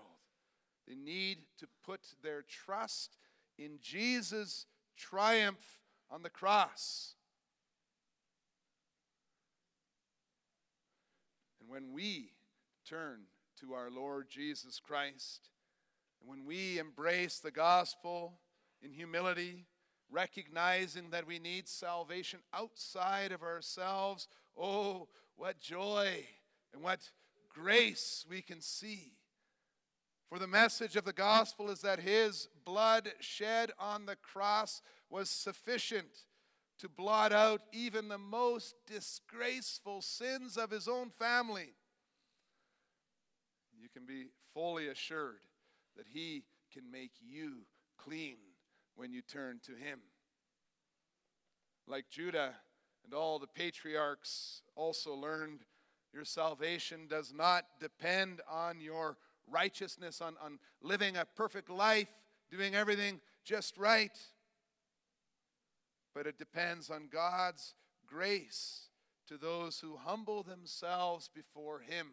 they 0.87 0.95
need 0.95 1.39
to 1.59 1.67
put 1.85 2.01
their 2.23 2.41
trust 2.41 3.17
in 3.57 3.79
Jesus' 3.81 4.65
triumph 4.97 5.79
on 6.09 6.23
the 6.23 6.29
cross. 6.29 7.15
And 11.61 11.69
when 11.69 11.93
we 11.93 12.31
turn 12.87 13.21
to 13.59 13.73
our 13.73 13.91
Lord 13.91 14.27
Jesus 14.29 14.79
Christ, 14.79 15.49
and 16.19 16.29
when 16.29 16.45
we 16.45 16.79
embrace 16.79 17.39
the 17.39 17.51
gospel 17.51 18.33
in 18.81 18.91
humility, 18.91 19.65
recognizing 20.11 21.09
that 21.11 21.27
we 21.27 21.39
need 21.39 21.67
salvation 21.67 22.39
outside 22.53 23.31
of 23.31 23.43
ourselves, 23.43 24.27
oh, 24.57 25.07
what 25.35 25.59
joy 25.59 26.25
and 26.73 26.81
what 26.81 26.99
grace 27.53 28.25
we 28.29 28.41
can 28.41 28.61
see 28.61 29.13
for 30.29 30.37
the 30.37 30.47
message 30.47 30.95
of 30.95 31.05
the 31.05 31.13
gospel 31.13 31.71
is 31.71 31.81
that 31.81 31.99
his 31.99 32.47
blood 32.63 33.11
shed 33.19 33.71
on 33.79 34.05
the 34.05 34.15
cross 34.17 34.81
was 35.09 35.27
sufficient 35.29 36.25
to 36.77 36.87
blot 36.87 37.33
out 37.33 37.61
even 37.73 38.07
the 38.07 38.17
most 38.17 38.75
disgraceful 38.85 40.01
sins 40.01 40.55
of 40.55 40.69
his 40.69 40.87
own 40.87 41.09
family. 41.09 41.73
You 43.81 43.89
can 43.89 44.05
be 44.05 44.27
fully 44.53 44.87
assured 44.87 45.39
that 45.99 46.07
he 46.07 46.43
can 46.73 46.89
make 46.89 47.11
you 47.19 47.57
clean 47.97 48.37
when 48.95 49.11
you 49.11 49.21
turn 49.21 49.59
to 49.65 49.73
him. 49.73 49.99
Like 51.87 52.05
Judah 52.09 52.53
and 53.03 53.13
all 53.13 53.37
the 53.37 53.47
patriarchs 53.47 54.61
also 54.77 55.13
learned, 55.13 55.59
your 56.13 56.23
salvation 56.23 57.07
does 57.09 57.33
not 57.33 57.65
depend 57.81 58.39
on 58.49 58.79
your 58.79 59.17
righteousness, 59.51 60.21
on, 60.21 60.35
on 60.41 60.57
living 60.81 61.17
a 61.17 61.25
perfect 61.35 61.69
life, 61.69 62.07
doing 62.49 62.75
everything 62.75 63.19
just 63.43 63.77
right. 63.77 64.17
But 66.15 66.27
it 66.27 66.37
depends 66.37 66.89
on 66.89 67.09
God's 67.11 67.73
grace 68.07 68.87
to 69.27 69.37
those 69.37 69.79
who 69.79 69.97
humble 69.97 70.43
themselves 70.43 71.29
before 71.35 71.79
Him 71.81 72.07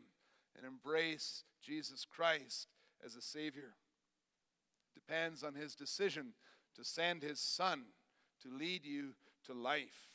and 0.57 0.67
embrace 0.67 1.45
Jesus 1.63 2.05
Christ 2.05 2.67
as 3.05 3.17
a 3.17 3.23
Savior. 3.23 3.75
Depends 4.95 5.43
on 5.43 5.55
His 5.55 5.75
decision 5.75 6.35
to 6.75 6.85
send 6.85 7.23
His 7.23 7.41
Son 7.41 7.85
to 8.43 8.57
lead 8.57 8.85
you 8.85 9.15
to 9.47 9.53
life. 9.53 10.09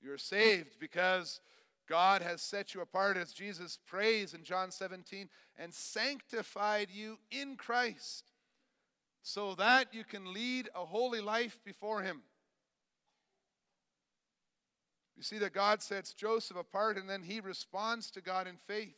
You're 0.00 0.18
saved 0.18 0.78
because 0.78 1.40
God 1.88 2.22
has 2.22 2.40
set 2.40 2.74
you 2.74 2.80
apart, 2.80 3.16
as 3.16 3.32
Jesus 3.32 3.78
prays 3.86 4.34
in 4.34 4.44
John 4.44 4.70
17, 4.70 5.28
and 5.58 5.72
sanctified 5.74 6.88
you 6.90 7.18
in 7.30 7.56
Christ 7.56 8.32
so 9.22 9.54
that 9.54 9.92
you 9.92 10.04
can 10.04 10.32
lead 10.32 10.68
a 10.74 10.84
holy 10.84 11.20
life 11.20 11.58
before 11.64 12.02
Him. 12.02 12.22
You 15.22 15.22
see 15.22 15.38
that 15.38 15.52
God 15.52 15.82
sets 15.82 16.14
Joseph 16.14 16.56
apart 16.56 16.96
and 16.96 17.08
then 17.08 17.22
he 17.22 17.38
responds 17.38 18.10
to 18.10 18.20
God 18.20 18.48
in 18.48 18.56
faith. 18.56 18.96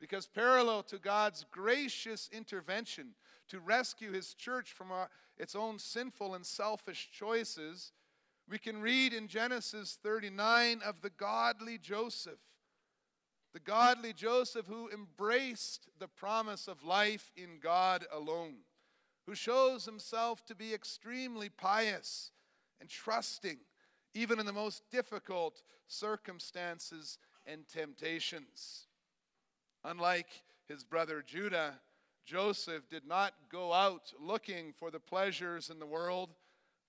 Because 0.00 0.26
parallel 0.26 0.82
to 0.84 0.98
God's 0.98 1.44
gracious 1.50 2.28
intervention 2.32 3.14
to 3.48 3.60
rescue 3.60 4.12
his 4.12 4.34
church 4.34 4.72
from 4.72 4.92
our, 4.92 5.08
its 5.36 5.56
own 5.56 5.78
sinful 5.78 6.34
and 6.34 6.46
selfish 6.46 7.10
choices, 7.12 7.92
we 8.48 8.58
can 8.58 8.80
read 8.80 9.12
in 9.12 9.28
Genesis 9.28 9.98
39 10.02 10.80
of 10.84 11.02
the 11.02 11.10
godly 11.10 11.78
Joseph, 11.78 12.38
the 13.52 13.60
godly 13.60 14.12
Joseph 14.12 14.66
who 14.66 14.88
embraced 14.90 15.88
the 15.98 16.08
promise 16.08 16.68
of 16.68 16.84
life 16.84 17.30
in 17.36 17.58
God 17.60 18.06
alone, 18.12 18.56
who 19.26 19.34
shows 19.34 19.84
himself 19.84 20.44
to 20.46 20.54
be 20.54 20.72
extremely 20.72 21.48
pious 21.48 22.30
and 22.80 22.88
trusting, 22.88 23.58
even 24.14 24.38
in 24.38 24.46
the 24.46 24.52
most 24.52 24.82
difficult 24.90 25.62
circumstances 25.86 27.18
and 27.46 27.68
temptations. 27.68 28.87
Unlike 29.84 30.42
his 30.68 30.84
brother 30.84 31.22
Judah, 31.26 31.74
Joseph 32.24 32.88
did 32.88 33.06
not 33.06 33.32
go 33.50 33.72
out 33.72 34.12
looking 34.20 34.72
for 34.72 34.90
the 34.90 35.00
pleasures 35.00 35.70
in 35.70 35.78
the 35.78 35.86
world, 35.86 36.30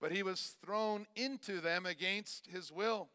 but 0.01 0.11
he 0.11 0.23
was 0.23 0.55
thrown 0.63 1.05
into 1.15 1.61
them 1.61 1.85
against 1.85 2.47
his 2.47 2.71
will. 2.71 3.09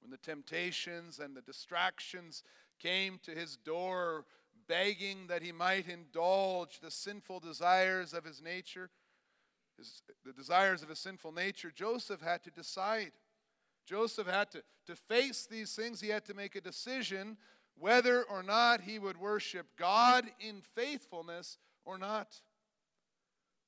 When 0.00 0.10
the 0.10 0.16
temptations 0.16 1.18
and 1.18 1.36
the 1.36 1.42
distractions 1.42 2.42
came 2.78 3.18
to 3.24 3.32
his 3.32 3.56
door, 3.56 4.26
begging 4.68 5.26
that 5.28 5.42
he 5.42 5.52
might 5.52 5.88
indulge 5.88 6.80
the 6.80 6.90
sinful 6.90 7.40
desires 7.40 8.12
of 8.12 8.24
his 8.24 8.42
nature, 8.42 8.90
his, 9.76 10.02
the 10.24 10.32
desires 10.32 10.82
of 10.82 10.88
his 10.88 10.98
sinful 10.98 11.32
nature, 11.32 11.72
Joseph 11.74 12.20
had 12.20 12.42
to 12.44 12.50
decide. 12.50 13.12
Joseph 13.86 14.26
had 14.26 14.50
to, 14.52 14.62
to 14.86 14.94
face 14.94 15.46
these 15.50 15.74
things. 15.74 16.00
He 16.00 16.08
had 16.08 16.24
to 16.26 16.34
make 16.34 16.54
a 16.54 16.60
decision 16.60 17.36
whether 17.78 18.22
or 18.24 18.42
not 18.42 18.80
he 18.80 18.98
would 18.98 19.18
worship 19.18 19.66
God 19.76 20.24
in 20.40 20.60
faithfulness 20.74 21.58
or 21.84 21.98
not. 21.98 22.40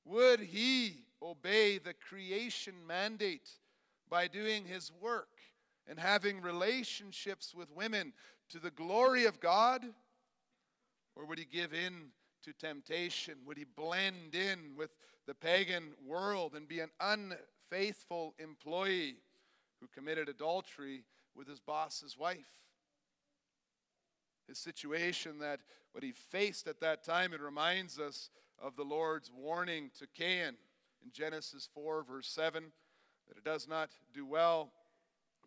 Would 0.05 0.39
he 0.39 0.97
obey 1.21 1.79
the 1.79 1.93
creation 1.93 2.75
mandate 2.87 3.49
by 4.09 4.27
doing 4.27 4.65
his 4.65 4.91
work 5.01 5.29
and 5.87 5.99
having 5.99 6.41
relationships 6.41 7.53
with 7.55 7.75
women 7.75 8.13
to 8.49 8.59
the 8.59 8.71
glory 8.71 9.25
of 9.25 9.39
God? 9.39 9.83
Or 11.15 11.25
would 11.25 11.39
he 11.39 11.45
give 11.45 11.73
in 11.73 12.11
to 12.43 12.53
temptation? 12.53 13.35
Would 13.45 13.57
he 13.57 13.65
blend 13.75 14.35
in 14.35 14.75
with 14.77 14.91
the 15.25 15.33
pagan 15.33 15.93
world 16.05 16.53
and 16.53 16.67
be 16.67 16.81
an 16.81 16.91
unfaithful 16.99 18.35
employee 18.37 19.15
who 19.79 19.87
committed 19.87 20.29
adultery 20.29 21.03
with 21.35 21.47
his 21.47 21.59
boss's 21.59 22.17
wife? 22.17 22.64
His 24.47 24.59
situation 24.59 25.39
that 25.39 25.59
what 25.91 26.03
he 26.03 26.11
faced 26.11 26.67
at 26.67 26.79
that 26.81 27.03
time, 27.03 27.33
it 27.33 27.41
reminds 27.41 27.99
us 27.99 28.29
of 28.61 28.75
the 28.75 28.83
Lord's 28.83 29.31
warning 29.35 29.89
to 29.99 30.07
Cain 30.07 30.55
in 31.03 31.11
Genesis 31.11 31.67
4, 31.73 32.03
verse 32.03 32.27
7, 32.27 32.63
that 33.27 33.37
it 33.37 33.43
does 33.43 33.67
not 33.67 33.89
do 34.13 34.25
well. 34.25 34.71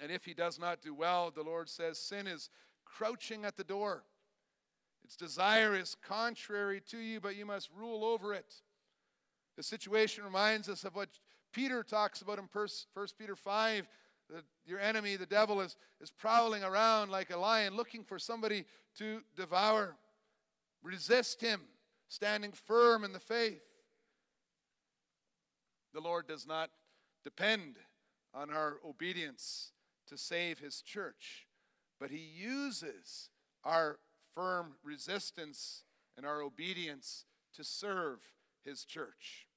And 0.00 0.10
if 0.10 0.24
he 0.24 0.34
does 0.34 0.58
not 0.58 0.82
do 0.82 0.94
well, 0.94 1.30
the 1.30 1.42
Lord 1.42 1.68
says, 1.68 1.98
sin 1.98 2.26
is 2.26 2.50
crouching 2.84 3.44
at 3.44 3.56
the 3.56 3.64
door. 3.64 4.04
Its 5.04 5.16
desire 5.16 5.74
is 5.74 5.96
contrary 6.06 6.82
to 6.90 6.98
you, 6.98 7.20
but 7.20 7.36
you 7.36 7.46
must 7.46 7.70
rule 7.76 8.04
over 8.04 8.34
it. 8.34 8.54
The 9.56 9.62
situation 9.62 10.24
reminds 10.24 10.68
us 10.68 10.84
of 10.84 10.94
what 10.94 11.08
Peter 11.52 11.82
talks 11.82 12.20
about 12.20 12.38
in 12.38 12.48
1 12.52 12.66
Peter 13.18 13.34
5 13.34 13.88
that 14.30 14.44
your 14.66 14.78
enemy, 14.78 15.16
the 15.16 15.26
devil, 15.26 15.60
is, 15.60 15.76
is 16.00 16.10
prowling 16.10 16.62
around 16.62 17.10
like 17.10 17.30
a 17.30 17.36
lion 17.36 17.76
looking 17.76 18.04
for 18.04 18.18
somebody 18.18 18.64
to 18.98 19.22
devour. 19.36 19.96
Resist 20.82 21.40
him, 21.40 21.62
standing 22.08 22.52
firm 22.52 23.04
in 23.04 23.12
the 23.12 23.20
faith. 23.20 23.62
The 25.94 26.00
Lord 26.00 26.28
does 26.28 26.46
not 26.46 26.70
depend 27.24 27.76
on 28.34 28.50
our 28.50 28.76
obedience 28.86 29.72
to 30.06 30.16
save 30.16 30.58
his 30.58 30.82
church, 30.82 31.46
but 31.98 32.10
he 32.10 32.18
uses 32.18 33.30
our 33.64 33.98
firm 34.34 34.74
resistance 34.84 35.82
and 36.16 36.24
our 36.24 36.42
obedience 36.42 37.24
to 37.54 37.64
serve 37.64 38.20
his 38.64 38.84
church. 38.84 39.47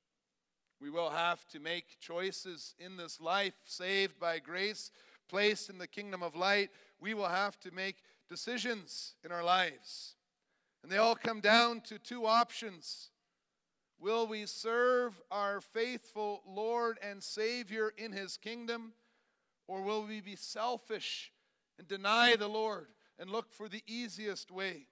We 0.81 0.89
will 0.89 1.11
have 1.11 1.47
to 1.49 1.59
make 1.59 1.99
choices 1.99 2.73
in 2.79 2.97
this 2.97 3.21
life, 3.21 3.53
saved 3.65 4.19
by 4.19 4.39
grace, 4.39 4.91
placed 5.29 5.69
in 5.69 5.77
the 5.77 5.87
kingdom 5.87 6.23
of 6.23 6.35
light. 6.35 6.71
We 6.99 7.13
will 7.13 7.29
have 7.29 7.59
to 7.59 7.71
make 7.71 7.97
decisions 8.27 9.13
in 9.23 9.31
our 9.31 9.43
lives. 9.43 10.15
And 10.81 10.91
they 10.91 10.97
all 10.97 11.15
come 11.15 11.39
down 11.39 11.81
to 11.81 11.99
two 11.99 12.25
options 12.25 13.11
Will 13.99 14.25
we 14.25 14.47
serve 14.47 15.21
our 15.29 15.61
faithful 15.61 16.41
Lord 16.47 16.97
and 17.03 17.21
Savior 17.21 17.93
in 17.95 18.11
His 18.11 18.35
kingdom, 18.35 18.93
or 19.67 19.83
will 19.83 20.07
we 20.07 20.21
be 20.21 20.35
selfish 20.35 21.31
and 21.77 21.87
deny 21.87 22.35
the 22.35 22.47
Lord 22.47 22.87
and 23.19 23.29
look 23.29 23.53
for 23.53 23.69
the 23.69 23.83
easiest 23.85 24.49
way? 24.49 24.87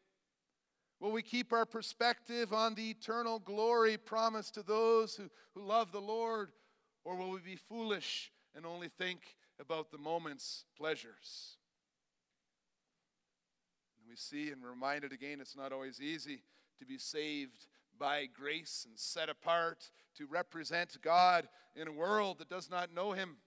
Will 0.99 1.11
we 1.11 1.21
keep 1.21 1.53
our 1.53 1.65
perspective 1.65 2.51
on 2.51 2.75
the 2.75 2.89
eternal 2.89 3.39
glory 3.39 3.97
promised 3.97 4.55
to 4.55 4.63
those 4.63 5.15
who, 5.15 5.29
who 5.55 5.65
love 5.65 5.91
the 5.91 6.01
Lord, 6.01 6.51
or 7.05 7.15
will 7.15 7.29
we 7.29 7.39
be 7.39 7.55
foolish 7.55 8.31
and 8.55 8.65
only 8.65 8.89
think 8.89 9.21
about 9.59 9.91
the 9.91 9.97
moment's 9.97 10.65
pleasures? 10.77 11.57
And 13.97 14.09
we 14.09 14.17
see 14.17 14.51
and 14.51 14.63
reminded 14.63 15.13
again 15.13 15.39
it's 15.39 15.55
not 15.55 15.71
always 15.71 16.01
easy 16.01 16.43
to 16.79 16.85
be 16.85 16.97
saved 16.97 17.67
by 17.97 18.25
grace 18.25 18.85
and 18.87 18.99
set 18.99 19.29
apart 19.29 19.91
to 20.17 20.25
represent 20.25 20.97
God 21.01 21.47
in 21.75 21.87
a 21.87 21.93
world 21.93 22.39
that 22.39 22.49
does 22.49 22.69
not 22.69 22.93
know 22.93 23.13
Him. 23.13 23.37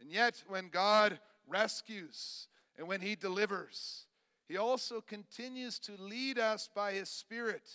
And 0.00 0.10
yet, 0.10 0.42
when 0.48 0.68
God 0.68 1.18
rescues 1.46 2.48
and 2.78 2.88
when 2.88 3.00
He 3.00 3.14
delivers, 3.14 4.06
He 4.48 4.56
also 4.56 5.00
continues 5.00 5.78
to 5.80 5.92
lead 5.98 6.38
us 6.38 6.68
by 6.74 6.92
His 6.92 7.08
Spirit 7.08 7.68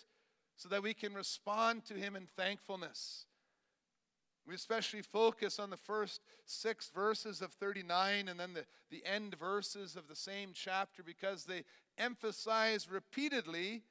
so 0.56 0.70
that 0.70 0.84
we 0.84 0.94
can 0.94 1.14
respond 1.14 1.86
to 1.86 1.94
Him 1.94 2.16
in 2.16 2.28
thankfulness. 2.36 3.26
We 4.46 4.56
especially 4.56 5.04
focus 5.04 5.60
on 5.60 5.70
the 5.70 5.78
first 5.78 6.22
six 6.46 6.90
verses 6.90 7.42
of 7.42 7.54
39 7.54 8.28
and 8.28 8.40
then 8.40 8.54
the, 8.54 8.66
the 8.90 9.06
end 9.06 9.36
verses 9.38 9.96
of 9.96 10.08
the 10.08 10.16
same 10.16 10.52
chapter 10.54 11.04
because 11.04 11.46
they 11.46 11.64
emphasize 11.98 12.90
repeatedly 12.90 13.84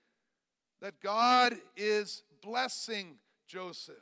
that 0.81 1.01
God 1.01 1.57
is 1.77 2.23
blessing 2.43 3.19
Joseph. 3.47 3.95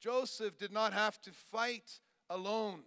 Joseph 0.00 0.58
did 0.58 0.72
not 0.72 0.92
have 0.92 1.20
to 1.22 1.32
fight 1.32 1.98
alone. 2.30 2.82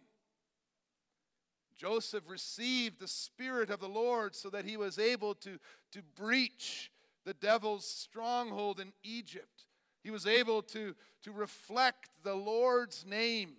Joseph 1.78 2.24
received 2.28 3.00
the 3.00 3.08
Spirit 3.08 3.70
of 3.70 3.80
the 3.80 3.88
Lord 3.88 4.36
so 4.36 4.50
that 4.50 4.66
he 4.66 4.78
was 4.78 4.98
able 4.98 5.36
to, 5.36 5.60
to 5.92 6.02
breach 6.16 6.92
the 7.24 7.36
devil's 7.36 7.86
stronghold 7.86 8.80
in 8.80 8.94
Egypt. 9.04 9.66
He 10.04 10.10
was 10.10 10.26
able 10.26 10.62
to, 10.63 10.96
to 11.24 11.32
reflect 11.32 12.10
the 12.24 12.36
Lord's 12.36 13.06
name 13.06 13.54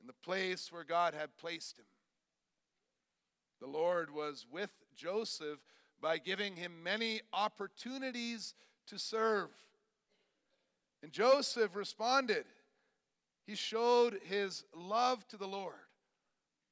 in 0.00 0.06
the 0.06 0.12
place 0.12 0.70
where 0.70 0.84
God 0.84 1.14
had 1.14 1.36
placed 1.36 1.78
him. 1.78 1.86
The 3.60 3.66
Lord 3.66 4.14
was 4.14 4.46
with 4.50 4.72
Joseph 4.94 5.58
by 6.00 6.18
giving 6.18 6.56
him 6.56 6.82
many 6.82 7.20
opportunities 7.32 8.54
to 8.86 8.98
serve. 8.98 9.48
And 11.02 11.10
Joseph 11.10 11.74
responded. 11.74 12.44
He 13.46 13.54
showed 13.54 14.20
his 14.24 14.64
love 14.74 15.26
to 15.28 15.36
the 15.36 15.48
Lord 15.48 15.83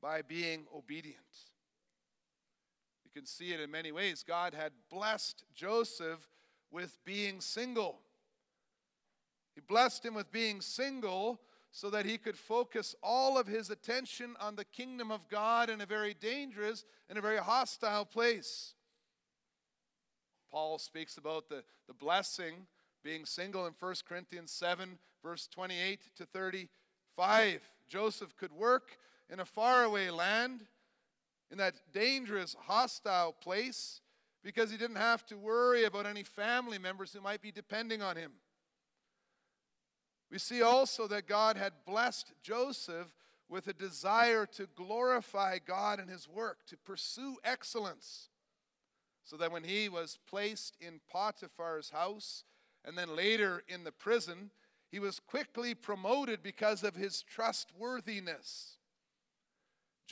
by 0.02 0.20
being 0.20 0.66
obedient. 0.74 1.16
You 3.04 3.10
can 3.14 3.24
see 3.24 3.52
it 3.52 3.60
in 3.60 3.70
many 3.70 3.92
ways. 3.92 4.24
God 4.26 4.52
had 4.52 4.72
blessed 4.90 5.44
Joseph 5.54 6.28
with 6.70 6.98
being 7.04 7.40
single. 7.40 8.00
He 9.54 9.60
blessed 9.60 10.04
him 10.04 10.14
with 10.14 10.32
being 10.32 10.60
single 10.60 11.40
so 11.70 11.88
that 11.90 12.04
he 12.04 12.18
could 12.18 12.36
focus 12.36 12.94
all 13.02 13.38
of 13.38 13.46
his 13.46 13.70
attention 13.70 14.34
on 14.40 14.56
the 14.56 14.64
kingdom 14.64 15.10
of 15.10 15.28
God 15.28 15.70
in 15.70 15.80
a 15.80 15.86
very 15.86 16.14
dangerous 16.14 16.84
and 17.08 17.16
a 17.16 17.22
very 17.22 17.38
hostile 17.38 18.04
place. 18.04 18.74
Paul 20.50 20.78
speaks 20.78 21.16
about 21.16 21.48
the, 21.48 21.64
the 21.86 21.94
blessing 21.94 22.66
being 23.02 23.24
single 23.24 23.66
in 23.66 23.72
1 23.78 23.94
Corinthians 24.06 24.50
7, 24.50 24.98
verse 25.22 25.48
28 25.48 26.00
to 26.16 26.26
35. 26.26 27.60
Joseph 27.88 28.36
could 28.36 28.52
work 28.52 28.98
in 29.32 29.40
a 29.40 29.44
faraway 29.44 30.10
land, 30.10 30.66
in 31.50 31.58
that 31.58 31.74
dangerous, 31.92 32.54
hostile 32.66 33.32
place, 33.32 34.00
because 34.44 34.70
he 34.70 34.76
didn't 34.76 34.96
have 34.96 35.24
to 35.26 35.36
worry 35.36 35.84
about 35.84 36.06
any 36.06 36.22
family 36.22 36.78
members 36.78 37.12
who 37.12 37.20
might 37.20 37.40
be 37.40 37.50
depending 37.50 38.02
on 38.02 38.16
him. 38.16 38.32
We 40.30 40.38
see 40.38 40.60
also 40.62 41.06
that 41.08 41.26
God 41.26 41.56
had 41.56 41.72
blessed 41.86 42.32
Joseph 42.42 43.08
with 43.48 43.68
a 43.68 43.72
desire 43.72 44.46
to 44.46 44.68
glorify 44.74 45.58
God 45.58 45.98
in 45.98 46.08
his 46.08 46.28
work, 46.28 46.58
to 46.66 46.76
pursue 46.76 47.36
excellence 47.44 48.28
so 49.24 49.36
that 49.36 49.52
when 49.52 49.64
he 49.64 49.88
was 49.88 50.18
placed 50.28 50.76
in 50.80 51.00
Potiphar's 51.10 51.90
house 51.90 52.44
and 52.84 52.98
then 52.98 53.14
later 53.14 53.62
in 53.68 53.84
the 53.84 53.92
prison, 53.92 54.50
he 54.90 54.98
was 54.98 55.20
quickly 55.20 55.74
promoted 55.74 56.42
because 56.42 56.82
of 56.82 56.96
his 56.96 57.22
trustworthiness. 57.22 58.78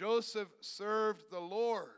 Joseph 0.00 0.48
served 0.62 1.24
the 1.30 1.40
Lord 1.40 1.90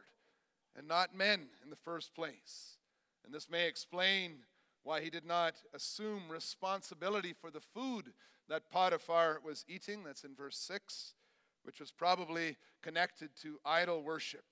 and 0.76 0.88
not 0.88 1.16
men 1.16 1.46
in 1.62 1.70
the 1.70 1.76
first 1.76 2.16
place. 2.16 2.78
And 3.24 3.32
this 3.32 3.48
may 3.48 3.68
explain 3.68 4.38
why 4.82 5.02
he 5.02 5.08
did 5.08 5.24
not 5.24 5.54
assume 5.72 6.22
responsibility 6.28 7.32
for 7.32 7.52
the 7.52 7.60
food 7.60 8.12
that 8.48 8.72
Potiphar 8.72 9.38
was 9.44 9.64
eating. 9.68 10.02
That's 10.02 10.24
in 10.24 10.34
verse 10.34 10.56
6, 10.56 11.14
which 11.62 11.78
was 11.78 11.92
probably 11.92 12.56
connected 12.82 13.30
to 13.42 13.60
idol 13.64 14.02
worship. 14.02 14.46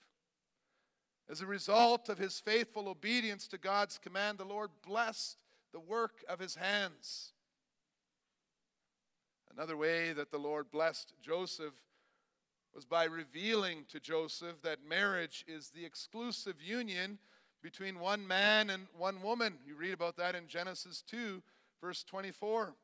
As 1.28 1.40
a 1.40 1.46
result 1.46 2.08
of 2.08 2.18
his 2.18 2.38
faithful 2.38 2.88
obedience 2.88 3.48
to 3.48 3.58
God's 3.58 3.98
command, 3.98 4.38
the 4.38 4.44
Lord 4.44 4.70
blessed 4.86 5.38
the 5.72 5.80
work 5.80 6.22
of 6.28 6.38
his 6.38 6.54
hands. 6.54 7.32
Another 9.52 9.76
way 9.76 10.12
that 10.12 10.30
the 10.30 10.38
Lord 10.38 10.70
blessed 10.70 11.14
Joseph 11.20 11.74
was 12.74 12.84
by 12.84 13.04
revealing 13.04 13.84
to 13.88 14.00
Joseph 14.00 14.62
that 14.62 14.86
marriage 14.88 15.44
is 15.48 15.70
the 15.70 15.84
exclusive 15.84 16.62
union 16.62 17.18
between 17.62 17.98
one 17.98 18.26
man 18.26 18.70
and 18.70 18.86
one 18.96 19.22
woman. 19.22 19.58
You 19.66 19.74
read 19.74 19.92
about 19.92 20.16
that 20.16 20.34
in 20.34 20.46
Genesis 20.46 21.02
2, 21.08 21.42
verse 21.80 22.04
24. 22.04 22.74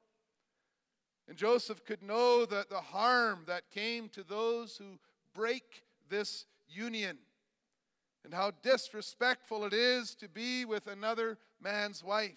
And 1.28 1.36
Joseph 1.36 1.84
could 1.84 2.02
know 2.02 2.46
that 2.46 2.70
the 2.70 2.80
harm 2.80 3.44
that 3.46 3.70
came 3.70 4.08
to 4.10 4.22
those 4.22 4.76
who 4.76 4.98
break 5.34 5.84
this 6.08 6.46
union 6.68 7.18
and 8.24 8.34
how 8.34 8.52
disrespectful 8.62 9.64
it 9.64 9.72
is 9.72 10.14
to 10.16 10.28
be 10.28 10.64
with 10.64 10.86
another 10.86 11.38
man's 11.60 12.02
wife. 12.02 12.36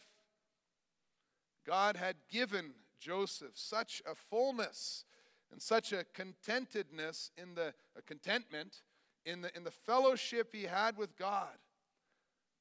God 1.65 1.97
had 1.97 2.15
given 2.31 2.71
Joseph 2.99 3.51
such 3.53 4.01
a 4.09 4.15
fullness 4.15 5.05
and 5.51 5.61
such 5.61 5.91
a 5.93 6.05
contentedness 6.13 7.31
in 7.37 7.55
the 7.55 7.73
contentment 8.05 8.81
in 9.25 9.41
the, 9.41 9.55
in 9.55 9.63
the 9.63 9.71
fellowship 9.71 10.49
he 10.53 10.63
had 10.63 10.97
with 10.97 11.17
God 11.17 11.57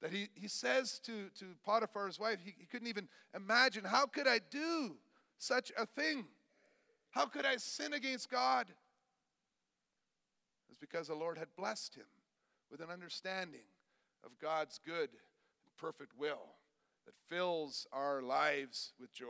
that 0.00 0.12
he, 0.12 0.28
he 0.34 0.48
says 0.48 1.00
to, 1.00 1.28
to 1.38 1.46
Potiphar's 1.64 2.20
wife, 2.20 2.38
he, 2.44 2.54
he 2.56 2.66
couldn't 2.66 2.88
even 2.88 3.08
imagine, 3.34 3.84
how 3.84 4.06
could 4.06 4.28
I 4.28 4.38
do 4.50 4.96
such 5.38 5.72
a 5.76 5.86
thing? 5.86 6.24
How 7.10 7.26
could 7.26 7.44
I 7.44 7.56
sin 7.56 7.92
against 7.92 8.30
God? 8.30 8.66
It's 10.68 10.78
because 10.78 11.08
the 11.08 11.14
Lord 11.14 11.38
had 11.38 11.48
blessed 11.56 11.96
him 11.96 12.06
with 12.70 12.80
an 12.80 12.90
understanding 12.90 13.66
of 14.24 14.38
God's 14.38 14.78
good 14.84 15.08
and 15.10 15.76
perfect 15.76 16.16
will 16.16 16.54
that 17.06 17.14
fills 17.28 17.86
our 17.92 18.22
lives 18.22 18.92
with 19.00 19.12
joy. 19.12 19.26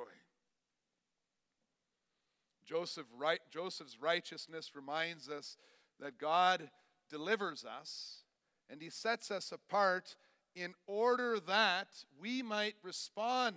Joseph, 2.68 3.06
right, 3.16 3.40
Joseph's 3.50 3.96
righteousness 3.98 4.72
reminds 4.74 5.30
us 5.30 5.56
that 6.00 6.18
God 6.18 6.70
delivers 7.08 7.64
us 7.64 8.24
and 8.68 8.82
he 8.82 8.90
sets 8.90 9.30
us 9.30 9.52
apart 9.52 10.16
in 10.54 10.74
order 10.86 11.40
that 11.40 11.88
we 12.20 12.42
might 12.42 12.74
respond 12.82 13.56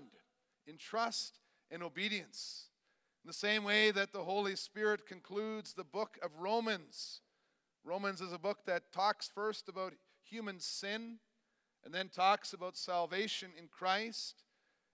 in 0.65 0.77
trust 0.77 1.39
and 1.69 1.83
obedience. 1.83 2.69
In 3.23 3.27
the 3.27 3.33
same 3.33 3.65
way 3.65 3.91
that 3.91 4.13
the 4.13 4.23
Holy 4.23 4.55
Spirit 4.55 5.05
concludes 5.05 5.73
the 5.73 5.83
book 5.83 6.17
of 6.23 6.31
Romans. 6.39 7.19
Romans 7.83 8.21
is 8.21 8.31
a 8.31 8.39
book 8.39 8.59
that 8.65 8.93
talks 8.93 9.27
first 9.27 9.67
about 9.67 9.93
human 10.23 10.59
sin 10.61 11.17
and 11.83 11.93
then 11.93 12.07
talks 12.07 12.53
about 12.53 12.77
salvation 12.77 13.49
in 13.57 13.67
Christ. 13.67 14.43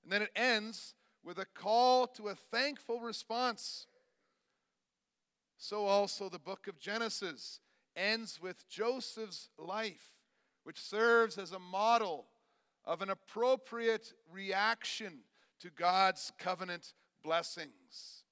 And 0.02 0.12
then 0.12 0.24
it 0.24 0.32
ends 0.36 0.96
with 1.24 1.38
a 1.38 1.46
call 1.46 2.08
to 2.08 2.30
a 2.30 2.36
thankful 2.36 3.00
response. 3.00 3.86
So 5.58 5.86
also 5.86 6.30
the 6.30 6.40
book 6.40 6.68
of 6.68 6.80
Genesis 6.80 7.60
ends 7.96 8.40
with 8.42 8.68
Joseph's 8.70 9.50
life 9.58 10.18
which 10.68 10.82
serves 10.82 11.38
as 11.38 11.54
a 11.54 11.60
model 11.60 12.26
of 12.84 13.02
an 13.02 13.10
appropriate 13.10 14.12
reaction 14.30 15.20
to 15.62 15.70
God's 15.70 16.34
covenant 16.38 16.92
blessings. 17.24 18.26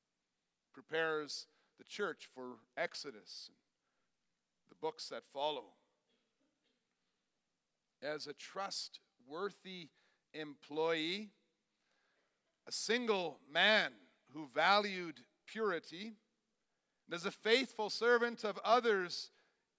Prepares 0.74 1.48
the 1.78 1.86
church 1.86 2.28
for 2.36 2.58
Exodus 2.76 3.52
and 4.62 4.70
the 4.70 4.76
books 4.82 5.08
that 5.08 5.24
follow. 5.32 5.64
As 8.04 8.28
a 8.28 8.34
trustworthy 8.34 9.88
employee, 10.34 11.30
a 12.68 12.72
single 12.74 13.40
man 13.50 13.94
who 14.34 14.50
valued 14.54 15.22
purity, 15.48 16.16
and 17.06 17.16
as 17.16 17.26
a 17.26 17.32
faithful 17.32 17.90
servant 17.90 18.44
of 18.44 18.60
others 18.64 19.30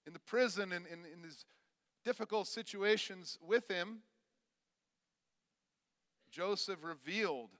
in 0.07 0.12
the 0.12 0.19
prison 0.19 0.73
and 0.73 0.87
in, 0.87 1.01
in, 1.12 1.25
his 1.25 1.45
difficult 2.05 2.47
situations 2.47 3.39
with 3.45 3.69
him, 3.69 3.99
Joseph 6.31 6.79
revealed 6.83 7.51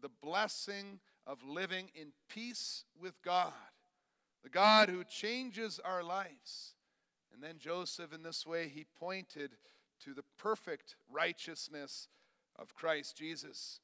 the 0.00 0.10
blessing 0.22 1.00
of 1.26 1.42
living 1.42 1.90
in 1.94 2.12
peace 2.28 2.84
with 3.00 3.20
God, 3.22 3.52
the 4.44 4.50
God 4.50 4.88
who 4.88 5.02
changes 5.02 5.80
our 5.84 6.04
lives. 6.04 6.74
And 7.32 7.42
then 7.42 7.58
Joseph, 7.58 8.12
in 8.12 8.22
this 8.22 8.46
way, 8.46 8.68
he 8.68 8.86
pointed 8.98 9.56
to 10.04 10.14
the 10.14 10.24
perfect 10.38 10.94
righteousness 11.10 12.08
of 12.56 12.74
Christ 12.74 13.16
Jesus. 13.16 13.80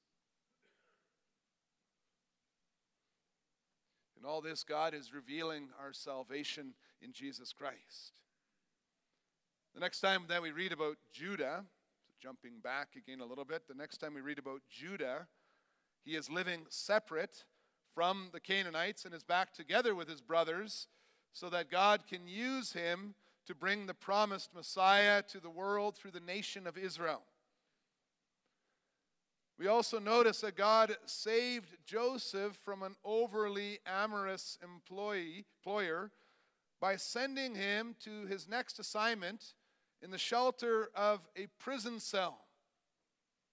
In 4.18 4.24
all 4.24 4.40
this, 4.40 4.64
God 4.64 4.94
is 4.94 5.12
revealing 5.12 5.68
our 5.81 5.92
salvation 5.92 6.74
in 7.03 7.12
Jesus 7.12 7.53
Christ. 7.53 8.20
The 9.74 9.81
next 9.81 10.00
time 10.00 10.24
that 10.29 10.42
we 10.42 10.53
read 10.53 10.72
about 10.72 10.96
Judah, 11.12 11.64
so 12.07 12.12
jumping 12.22 12.61
back 12.62 12.90
again 12.96 13.20
a 13.20 13.27
little 13.27 13.44
bit, 13.44 13.66
the 13.68 13.74
next 13.74 13.98
time 13.98 14.14
we 14.14 14.20
read 14.20 14.38
about 14.38 14.61
Judah, 14.70 15.27
he 16.05 16.14
is 16.14 16.31
living 16.31 16.61
separate 16.68 17.44
from 17.94 18.29
the 18.33 18.40
Canaanites 18.40 19.05
and 19.05 19.14
is 19.14 19.24
back 19.24 19.53
together 19.53 19.94
with 19.94 20.09
his 20.09 20.20
brothers 20.20 20.88
so 21.33 21.50
that 21.50 21.70
God 21.70 22.07
can 22.07 22.27
use 22.27 22.72
him 22.72 23.14
to 23.46 23.55
bring 23.55 23.87
the 23.87 23.94
promised 23.94 24.55
Messiah 24.55 25.22
to 25.22 25.40
the 25.40 25.50
world 25.50 25.96
through 25.96 26.12
the 26.12 26.20
nation 26.20 26.66
of 26.66 26.79
Israel. 26.79 27.22
We 29.58 29.68
also 29.68 30.00
notice 30.00 30.40
that 30.40 30.56
God 30.56 30.96
saved 31.06 31.76
Joseph 31.86 32.58
from 32.64 32.82
an 32.82 32.96
overly 33.04 33.78
amorous 33.86 34.58
employee, 34.62 35.44
employer 35.58 36.10
by 36.80 36.96
sending 36.96 37.54
him 37.54 37.94
to 38.04 38.26
his 38.26 38.48
next 38.48 38.78
assignment 38.78 39.54
in 40.02 40.10
the 40.10 40.18
shelter 40.18 40.90
of 40.94 41.20
a 41.36 41.46
prison 41.58 42.00
cell 42.00 42.38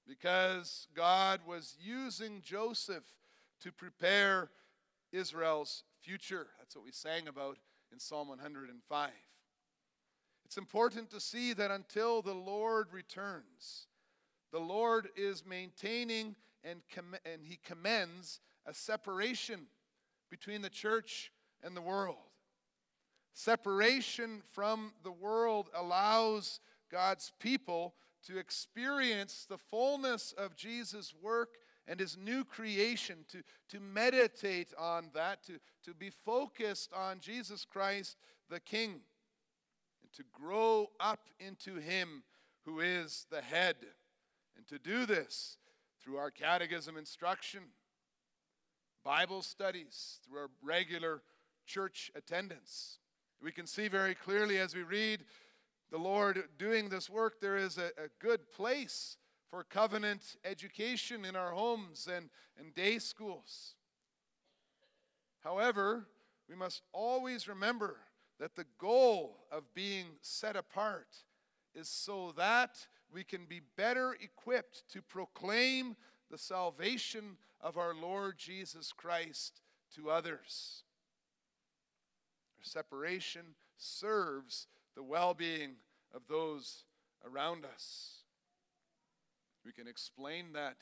because 0.08 0.88
God 0.96 1.42
was 1.48 1.78
using 1.80 2.42
Joseph 2.42 3.06
to 3.62 3.72
prepare 3.72 4.50
Israel's 5.12 5.84
future. 6.02 6.48
That's 6.58 6.76
what 6.76 6.84
we 6.84 6.92
sang 6.92 7.28
about 7.28 7.58
in 7.94 8.00
Psalm 8.00 8.28
105. 8.28 9.12
It's 10.46 10.58
important 10.58 11.12
to 11.12 11.20
see 11.20 11.54
that 11.54 11.72
until 11.72 12.22
the 12.22 12.34
Lord 12.34 12.88
returns, 12.92 13.88
the 14.52 14.60
Lord 14.60 15.10
is 15.16 15.46
maintaining 15.46 16.36
and, 16.64 16.82
com- 16.94 17.16
and 17.26 17.42
He 17.44 17.60
commends 17.64 18.40
a 18.66 18.74
separation 18.74 19.68
between 20.30 20.62
the 20.62 20.70
church 20.70 21.32
and 21.64 21.76
the 21.76 21.82
world. 21.82 22.18
Separation 23.34 24.42
from 24.52 24.94
the 25.04 25.12
world 25.12 25.70
allows 25.74 26.60
God's 26.92 27.32
people 27.40 27.96
to 28.28 28.38
experience 28.38 29.46
the 29.50 29.58
fullness 29.58 30.34
of 30.38 30.56
Jesus' 30.56 31.14
work 31.22 31.56
and 31.88 32.00
his 32.00 32.18
new 32.18 32.44
creation, 32.44 33.26
to, 33.30 33.42
to 33.70 33.80
meditate 33.80 34.74
on 34.78 35.10
that, 35.14 35.44
to, 35.46 35.54
to 35.84 35.94
be 35.94 36.10
focused 36.10 36.94
on 36.94 37.20
Jesus 37.20 37.66
Christ 37.66 38.18
the 38.50 38.60
King, 38.60 39.02
and 40.02 40.14
to 40.14 40.24
grow 40.32 40.88
up 41.00 41.30
into 41.40 41.78
him 41.78 42.24
who 42.66 42.80
is 42.82 43.26
the 43.32 43.42
head. 43.42 43.78
And 44.62 44.68
to 44.68 44.78
do 44.78 45.08
this 45.08 45.58
through 46.04 46.18
our 46.18 46.30
catechism 46.30 46.96
instruction, 46.96 47.62
Bible 49.04 49.42
studies, 49.42 50.20
through 50.24 50.38
our 50.38 50.50
regular 50.62 51.24
church 51.66 52.12
attendance. 52.14 53.00
We 53.42 53.52
can 53.52 53.66
see 53.66 53.88
very 53.88 54.14
clearly 54.14 54.60
as 54.60 54.76
we 54.76 54.84
read 54.84 55.22
the 55.90 55.98
Lord 55.98 56.44
doing 56.60 56.90
this 56.90 57.10
work, 57.10 57.42
there 57.42 57.58
is 57.58 57.80
a, 57.80 57.88
a 57.98 58.10
good 58.20 58.52
place 58.52 59.18
for 59.50 59.64
covenant 59.64 60.36
education 60.46 61.26
in 61.26 61.36
our 61.36 61.52
homes 61.52 62.08
and, 62.14 62.30
and 62.56 62.76
day 62.76 63.00
schools. 63.00 63.74
However, 65.40 66.06
we 66.48 66.56
must 66.56 66.84
always 66.94 67.48
remember 67.48 67.98
that 68.40 68.56
the 68.56 68.66
goal 68.78 69.40
of 69.52 69.74
being 69.74 70.06
set 70.22 70.56
apart 70.56 71.08
is 71.74 71.90
so 71.90 72.32
that 72.38 72.86
we 73.14 73.24
can 73.24 73.46
be 73.46 73.62
better 73.78 74.16
equipped 74.22 74.84
to 74.94 75.02
proclaim 75.02 75.96
the 76.30 76.38
salvation 76.38 77.38
of 77.60 77.78
our 77.78 77.94
Lord 77.94 78.38
Jesus 78.38 78.92
Christ 78.92 79.62
to 79.96 80.10
others. 80.10 80.84
Their 82.58 82.66
separation 82.66 83.56
serves 83.78 84.68
the 84.96 85.04
well 85.04 85.34
being 85.34 85.76
of 86.14 86.22
those 86.30 86.86
around 87.26 87.66
us. 87.66 88.24
We 89.66 89.72
can 89.72 89.88
explain 89.88 90.54
that 90.54 90.78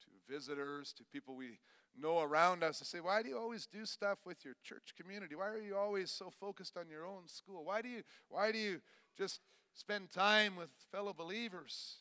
to 0.00 0.32
visitors, 0.32 0.92
to 0.94 1.04
people 1.04 1.36
we 1.36 1.58
know 1.98 2.20
around 2.20 2.62
us 2.62 2.80
and 2.80 2.86
say, 2.86 3.00
Why 3.00 3.22
do 3.22 3.28
you 3.28 3.38
always 3.38 3.66
do 3.66 3.86
stuff 3.86 4.18
with 4.24 4.44
your 4.44 4.54
church 4.62 4.94
community? 5.00 5.34
Why 5.34 5.48
are 5.48 5.60
you 5.60 5.76
always 5.76 6.10
so 6.10 6.30
focused 6.40 6.76
on 6.76 6.88
your 6.88 7.06
own 7.06 7.26
school? 7.26 7.64
Why 7.64 7.82
do 7.82 7.88
you, 7.88 8.02
why 8.28 8.52
do 8.52 8.58
you 8.58 8.80
just 9.16 9.40
spend 9.74 10.10
time 10.10 10.56
with 10.56 10.70
fellow 10.90 11.12
believers? 11.12 11.96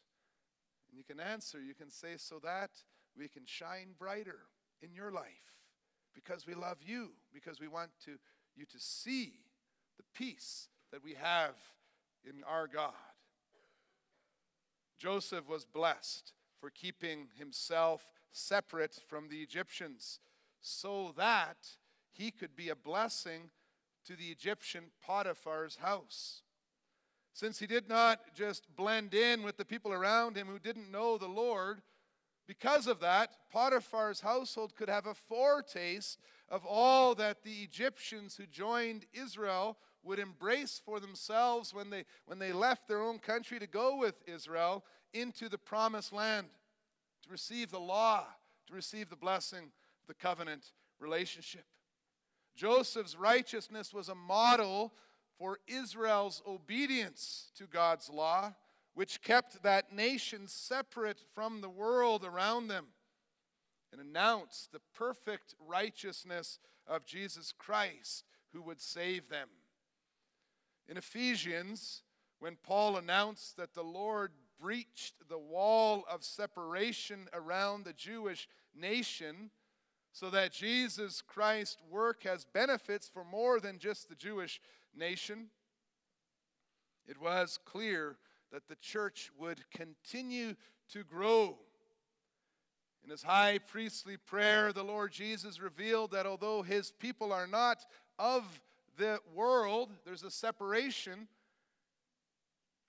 And 0.89 0.97
you 0.97 1.03
can 1.03 1.19
answer, 1.19 1.59
you 1.61 1.73
can 1.73 1.89
say, 1.89 2.17
So 2.17 2.39
that 2.43 2.71
we 3.17 3.27
can 3.27 3.45
shine 3.45 3.95
brighter 3.97 4.39
in 4.81 4.93
your 4.93 5.11
life 5.11 5.53
because 6.13 6.45
we 6.45 6.53
love 6.53 6.77
you, 6.85 7.09
because 7.33 7.59
we 7.59 7.67
want 7.67 7.89
to, 8.05 8.11
you 8.55 8.65
to 8.65 8.79
see 8.79 9.33
the 9.97 10.03
peace 10.13 10.67
that 10.91 11.03
we 11.03 11.13
have 11.13 11.55
in 12.23 12.43
our 12.47 12.67
God. 12.67 12.93
Joseph 14.97 15.49
was 15.49 15.65
blessed 15.65 16.33
for 16.59 16.69
keeping 16.69 17.27
himself 17.37 18.07
separate 18.31 18.99
from 19.07 19.27
the 19.27 19.41
Egyptians 19.41 20.19
so 20.61 21.13
that 21.17 21.57
he 22.11 22.31
could 22.31 22.55
be 22.55 22.69
a 22.69 22.75
blessing 22.75 23.49
to 24.05 24.15
the 24.15 24.27
Egyptian 24.27 24.85
Potiphar's 25.05 25.77
house. 25.77 26.42
Since 27.33 27.59
he 27.59 27.67
did 27.67 27.89
not 27.89 28.19
just 28.35 28.67
blend 28.75 29.13
in 29.13 29.43
with 29.43 29.57
the 29.57 29.65
people 29.65 29.91
around 29.91 30.37
him 30.37 30.47
who 30.47 30.59
didn't 30.59 30.91
know 30.91 31.17
the 31.17 31.27
Lord, 31.27 31.81
because 32.47 32.87
of 32.87 32.99
that, 32.99 33.31
Potiphar's 33.51 34.21
household 34.21 34.75
could 34.75 34.89
have 34.89 35.07
a 35.07 35.13
foretaste 35.13 36.19
of 36.49 36.65
all 36.65 37.15
that 37.15 37.43
the 37.43 37.63
Egyptians 37.63 38.35
who 38.35 38.45
joined 38.45 39.05
Israel 39.13 39.77
would 40.03 40.19
embrace 40.19 40.81
for 40.85 40.99
themselves 40.99 41.73
when 41.73 41.89
they, 41.89 42.05
when 42.25 42.37
they 42.37 42.51
left 42.51 42.87
their 42.87 43.01
own 43.01 43.17
country 43.17 43.57
to 43.59 43.67
go 43.67 43.97
with 43.97 44.15
Israel 44.27 44.83
into 45.13 45.49
the 45.49 45.57
promised 45.57 46.11
land 46.11 46.47
to 47.23 47.29
receive 47.31 47.71
the 47.71 47.79
law, 47.79 48.25
to 48.67 48.73
receive 48.73 49.09
the 49.09 49.15
blessing 49.15 49.71
the 50.07 50.13
covenant 50.13 50.73
relationship. 50.99 51.63
Joseph's 52.55 53.15
righteousness 53.15 53.93
was 53.93 54.09
a 54.09 54.15
model 54.15 54.93
for 55.37 55.59
Israel's 55.67 56.41
obedience 56.47 57.51
to 57.57 57.65
God's 57.65 58.09
law, 58.09 58.53
which 58.93 59.21
kept 59.21 59.63
that 59.63 59.93
nation 59.93 60.47
separate 60.47 61.19
from 61.33 61.61
the 61.61 61.69
world 61.69 62.23
around 62.23 62.67
them 62.67 62.87
and 63.91 64.01
announced 64.01 64.71
the 64.71 64.81
perfect 64.95 65.55
righteousness 65.59 66.59
of 66.87 67.05
Jesus 67.05 67.53
Christ 67.57 68.25
who 68.51 68.61
would 68.61 68.81
save 68.81 69.29
them. 69.29 69.47
In 70.87 70.97
Ephesians, 70.97 72.03
when 72.39 72.57
Paul 72.61 72.97
announced 72.97 73.57
that 73.57 73.73
the 73.73 73.83
Lord 73.83 74.31
breached 74.59 75.15
the 75.29 75.37
wall 75.37 76.03
of 76.09 76.23
separation 76.23 77.27
around 77.33 77.85
the 77.85 77.93
Jewish 77.93 78.47
nation 78.75 79.49
so 80.11 80.29
that 80.29 80.51
Jesus 80.51 81.21
Christ's 81.21 81.81
work 81.89 82.23
has 82.23 82.45
benefits 82.45 83.09
for 83.09 83.23
more 83.23 83.59
than 83.59 83.79
just 83.79 84.09
the 84.09 84.15
Jewish 84.15 84.61
nation. 84.97 85.47
It 87.07 87.19
was 87.19 87.59
clear 87.65 88.17
that 88.51 88.67
the 88.67 88.75
church 88.75 89.31
would 89.37 89.69
continue 89.71 90.55
to 90.91 91.03
grow. 91.03 91.57
In 93.03 93.09
his 93.09 93.23
high 93.23 93.59
priestly 93.59 94.17
prayer, 94.17 94.71
the 94.71 94.83
Lord 94.83 95.11
Jesus 95.11 95.59
revealed 95.59 96.11
that 96.11 96.25
although 96.25 96.61
his 96.61 96.91
people 96.91 97.33
are 97.33 97.47
not 97.47 97.85
of 98.17 98.61
the 98.97 99.19
world, 99.33 99.89
there's 100.05 100.23
a 100.23 100.31
separation 100.31 101.27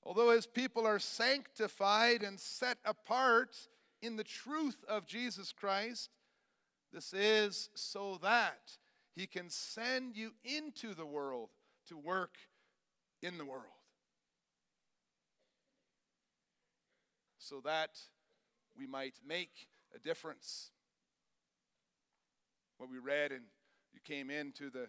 Although 0.04 0.30
his 0.30 0.46
people 0.46 0.86
are 0.86 0.98
sanctified 0.98 2.22
and 2.22 2.38
set 2.38 2.78
apart 2.84 3.56
in 4.02 4.16
the 4.16 4.24
truth 4.24 4.84
of 4.86 5.06
Jesus 5.06 5.50
Christ, 5.52 6.10
this 6.92 7.14
is 7.14 7.70
so 7.74 8.18
that 8.22 8.76
he 9.14 9.26
can 9.26 9.48
send 9.48 10.16
you 10.16 10.32
into 10.44 10.94
the 10.94 11.06
world 11.06 11.48
to 11.88 11.97
work 11.97 12.37
in 13.23 13.38
the 13.38 13.44
world. 13.44 13.64
So 17.38 17.61
that 17.64 17.90
we 18.79 18.87
might 18.87 19.14
make 19.27 19.68
a 19.94 19.99
difference. 19.99 20.70
What 22.79 22.90
we 22.90 22.99
read, 22.99 23.33
and 23.33 23.42
you 23.92 24.01
came 24.05 24.31
into 24.31 24.70
the 24.70 24.88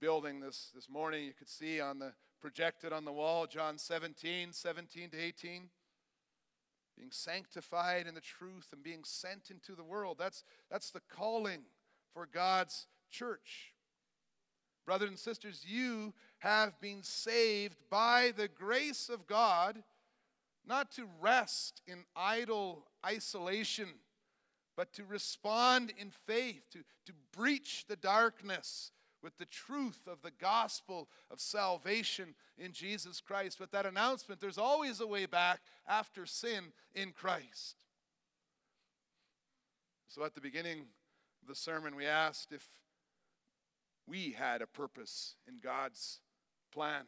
building 0.00 0.40
this, 0.40 0.70
this 0.74 0.88
morning, 0.88 1.24
you 1.24 1.32
could 1.32 1.48
see 1.48 1.80
on 1.80 1.98
the 1.98 2.12
projected 2.40 2.92
on 2.92 3.04
the 3.04 3.12
wall, 3.12 3.46
John 3.46 3.78
17, 3.78 4.52
17 4.52 5.10
to 5.10 5.18
18. 5.18 5.68
Being 6.98 7.10
sanctified 7.10 8.06
in 8.06 8.14
the 8.14 8.20
truth 8.20 8.68
and 8.72 8.82
being 8.82 9.04
sent 9.04 9.50
into 9.50 9.74
the 9.74 9.84
world. 9.84 10.16
That's, 10.18 10.44
that's 10.70 10.90
the 10.90 11.00
calling 11.08 11.62
for 12.12 12.26
God's 12.26 12.86
church. 13.10 13.71
Brothers 14.84 15.10
and 15.10 15.18
sisters, 15.18 15.64
you 15.66 16.12
have 16.38 16.80
been 16.80 17.02
saved 17.02 17.76
by 17.88 18.32
the 18.36 18.48
grace 18.48 19.08
of 19.08 19.26
God, 19.26 19.82
not 20.66 20.90
to 20.92 21.08
rest 21.20 21.82
in 21.86 22.04
idle 22.16 22.84
isolation, 23.04 23.88
but 24.76 24.92
to 24.94 25.04
respond 25.04 25.92
in 25.98 26.10
faith, 26.10 26.62
to, 26.72 26.78
to 27.06 27.12
breach 27.36 27.84
the 27.88 27.96
darkness 27.96 28.90
with 29.22 29.38
the 29.38 29.44
truth 29.44 30.00
of 30.10 30.20
the 30.22 30.32
gospel 30.40 31.08
of 31.30 31.40
salvation 31.40 32.34
in 32.58 32.72
Jesus 32.72 33.20
Christ. 33.20 33.60
With 33.60 33.70
that 33.70 33.86
announcement, 33.86 34.40
there's 34.40 34.58
always 34.58 35.00
a 35.00 35.06
way 35.06 35.26
back 35.26 35.60
after 35.86 36.26
sin 36.26 36.72
in 36.94 37.12
Christ. 37.12 37.76
So 40.08 40.24
at 40.24 40.34
the 40.34 40.40
beginning 40.40 40.80
of 41.40 41.48
the 41.48 41.54
sermon, 41.54 41.94
we 41.94 42.04
asked 42.04 42.52
if 42.52 42.68
we 44.06 44.32
had 44.32 44.62
a 44.62 44.66
purpose 44.66 45.36
in 45.46 45.58
God's 45.62 46.20
plan. 46.72 47.04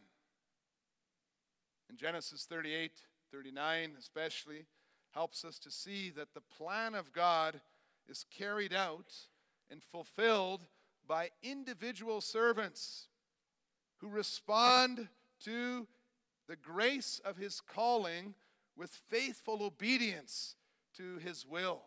In 1.90 1.96
Genesis 1.96 2.46
38, 2.48 2.92
39, 3.33 3.92
especially, 3.98 4.66
helps 5.12 5.44
us 5.44 5.59
to 5.61 5.70
see 5.70 6.11
that 6.11 6.35
the 6.35 6.40
plan 6.40 6.94
of 6.94 7.12
God 7.12 7.61
is 8.09 8.24
carried 8.37 8.72
out 8.72 9.12
and 9.70 9.83
fulfilled 9.83 10.66
by 11.07 11.30
individual 11.42 12.20
servants 12.20 13.09
who 13.98 14.09
respond 14.09 15.09
to 15.44 15.87
the 16.48 16.57
grace 16.57 17.20
of 17.24 17.37
his 17.37 17.61
calling 17.61 18.35
with 18.76 18.90
faithful 18.90 19.62
obedience 19.62 20.57
to 20.96 21.18
his 21.18 21.46
will. 21.46 21.83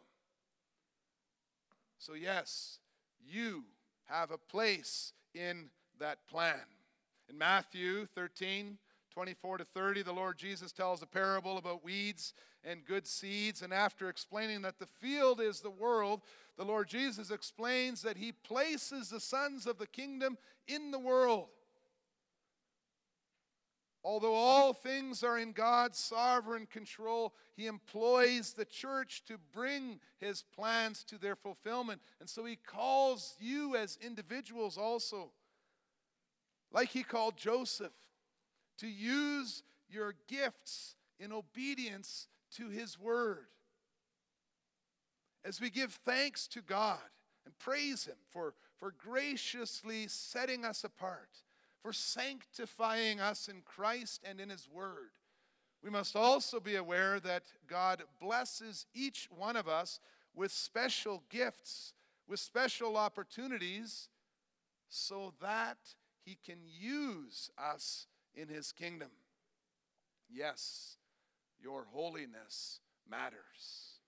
So, 1.99 2.13
yes, 2.13 2.79
you 3.25 3.65
have 4.07 4.31
a 4.31 4.37
place 4.37 5.13
in 5.33 5.69
that 5.99 6.19
plan. 6.27 6.61
In 7.29 7.37
Matthew 7.37 8.05
13, 8.15 8.77
24 9.11 9.57
to 9.57 9.65
30, 9.65 10.03
the 10.03 10.13
Lord 10.13 10.37
Jesus 10.37 10.71
tells 10.71 11.01
a 11.01 11.07
parable 11.07 11.57
about 11.57 11.83
weeds 11.83 12.33
and 12.63 12.85
good 12.85 13.07
seeds. 13.07 13.61
And 13.61 13.73
after 13.73 14.09
explaining 14.09 14.61
that 14.61 14.79
the 14.79 14.85
field 14.85 15.41
is 15.41 15.59
the 15.59 15.69
world, 15.69 16.21
the 16.57 16.65
Lord 16.65 16.87
Jesus 16.87 17.31
explains 17.31 18.01
that 18.03 18.17
He 18.17 18.31
places 18.31 19.09
the 19.09 19.19
sons 19.19 19.65
of 19.65 19.77
the 19.77 19.87
kingdom 19.87 20.37
in 20.67 20.91
the 20.91 20.99
world. 20.99 21.47
Although 24.07 24.35
all 24.35 24.71
things 24.71 25.21
are 25.21 25.37
in 25.37 25.51
God's 25.51 25.99
sovereign 25.99 26.65
control, 26.65 27.33
He 27.57 27.67
employs 27.67 28.53
the 28.53 28.63
church 28.63 29.21
to 29.25 29.37
bring 29.51 29.99
His 30.17 30.45
plans 30.55 31.03
to 31.09 31.17
their 31.17 31.35
fulfillment. 31.35 31.99
And 32.21 32.29
so 32.29 32.45
He 32.45 32.55
calls 32.55 33.35
you 33.37 33.75
as 33.75 33.99
individuals 34.01 34.77
also, 34.77 35.31
like 36.71 36.87
He 36.87 37.03
called 37.03 37.35
Joseph 37.35 37.91
to 38.77 38.87
use 38.87 39.61
your 39.89 40.13
gifts 40.29 40.95
in 41.19 41.33
obedience 41.33 42.29
to 42.55 42.69
His 42.69 42.97
word. 42.97 43.47
As 45.43 45.59
we 45.59 45.69
give 45.69 45.91
thanks 45.91 46.47
to 46.47 46.61
God 46.61 47.09
and 47.45 47.59
praise 47.59 48.05
Him 48.05 48.15
for, 48.29 48.53
for 48.77 48.93
graciously 48.97 50.07
setting 50.07 50.63
us 50.63 50.85
apart, 50.85 51.43
for 51.81 51.93
sanctifying 51.93 53.19
us 53.19 53.47
in 53.47 53.61
Christ 53.61 54.23
and 54.27 54.39
in 54.39 54.49
His 54.49 54.67
word, 54.71 55.11
we 55.83 55.89
must 55.89 56.15
also 56.15 56.59
be 56.59 56.75
aware 56.75 57.19
that 57.19 57.43
God 57.67 58.03
blesses 58.19 58.85
each 58.93 59.29
one 59.35 59.55
of 59.55 59.67
us 59.67 59.99
with 60.33 60.51
special 60.51 61.23
gifts, 61.29 61.93
with 62.27 62.39
special 62.39 62.97
opportunities, 62.97 64.09
so 64.89 65.33
that 65.41 65.77
He 66.25 66.37
can 66.45 66.59
use 66.65 67.49
us 67.57 68.07
in 68.37 68.47
his 68.47 68.71
kingdom. 68.71 69.09
Yes, 70.29 70.97
your 71.59 71.85
holiness 71.91 72.79
matters. 73.09 73.99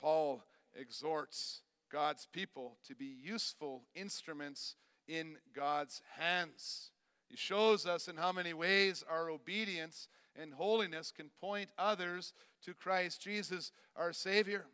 Paul 0.00 0.44
exhorts 0.74 1.62
God's 1.90 2.26
people 2.26 2.76
to 2.86 2.94
be 2.94 3.16
useful 3.22 3.82
instruments 3.94 4.76
in 5.08 5.36
God's 5.54 6.02
hands. 6.18 6.90
He 7.28 7.36
shows 7.36 7.86
us 7.86 8.08
in 8.08 8.16
how 8.16 8.32
many 8.32 8.52
ways 8.52 9.04
our 9.08 9.30
obedience 9.30 10.08
and 10.40 10.52
holiness 10.52 11.12
can 11.14 11.30
point 11.40 11.70
others 11.78 12.32
to 12.64 12.74
Christ 12.74 13.20
Jesus, 13.20 13.72
our 13.96 14.12
Savior. 14.12 14.66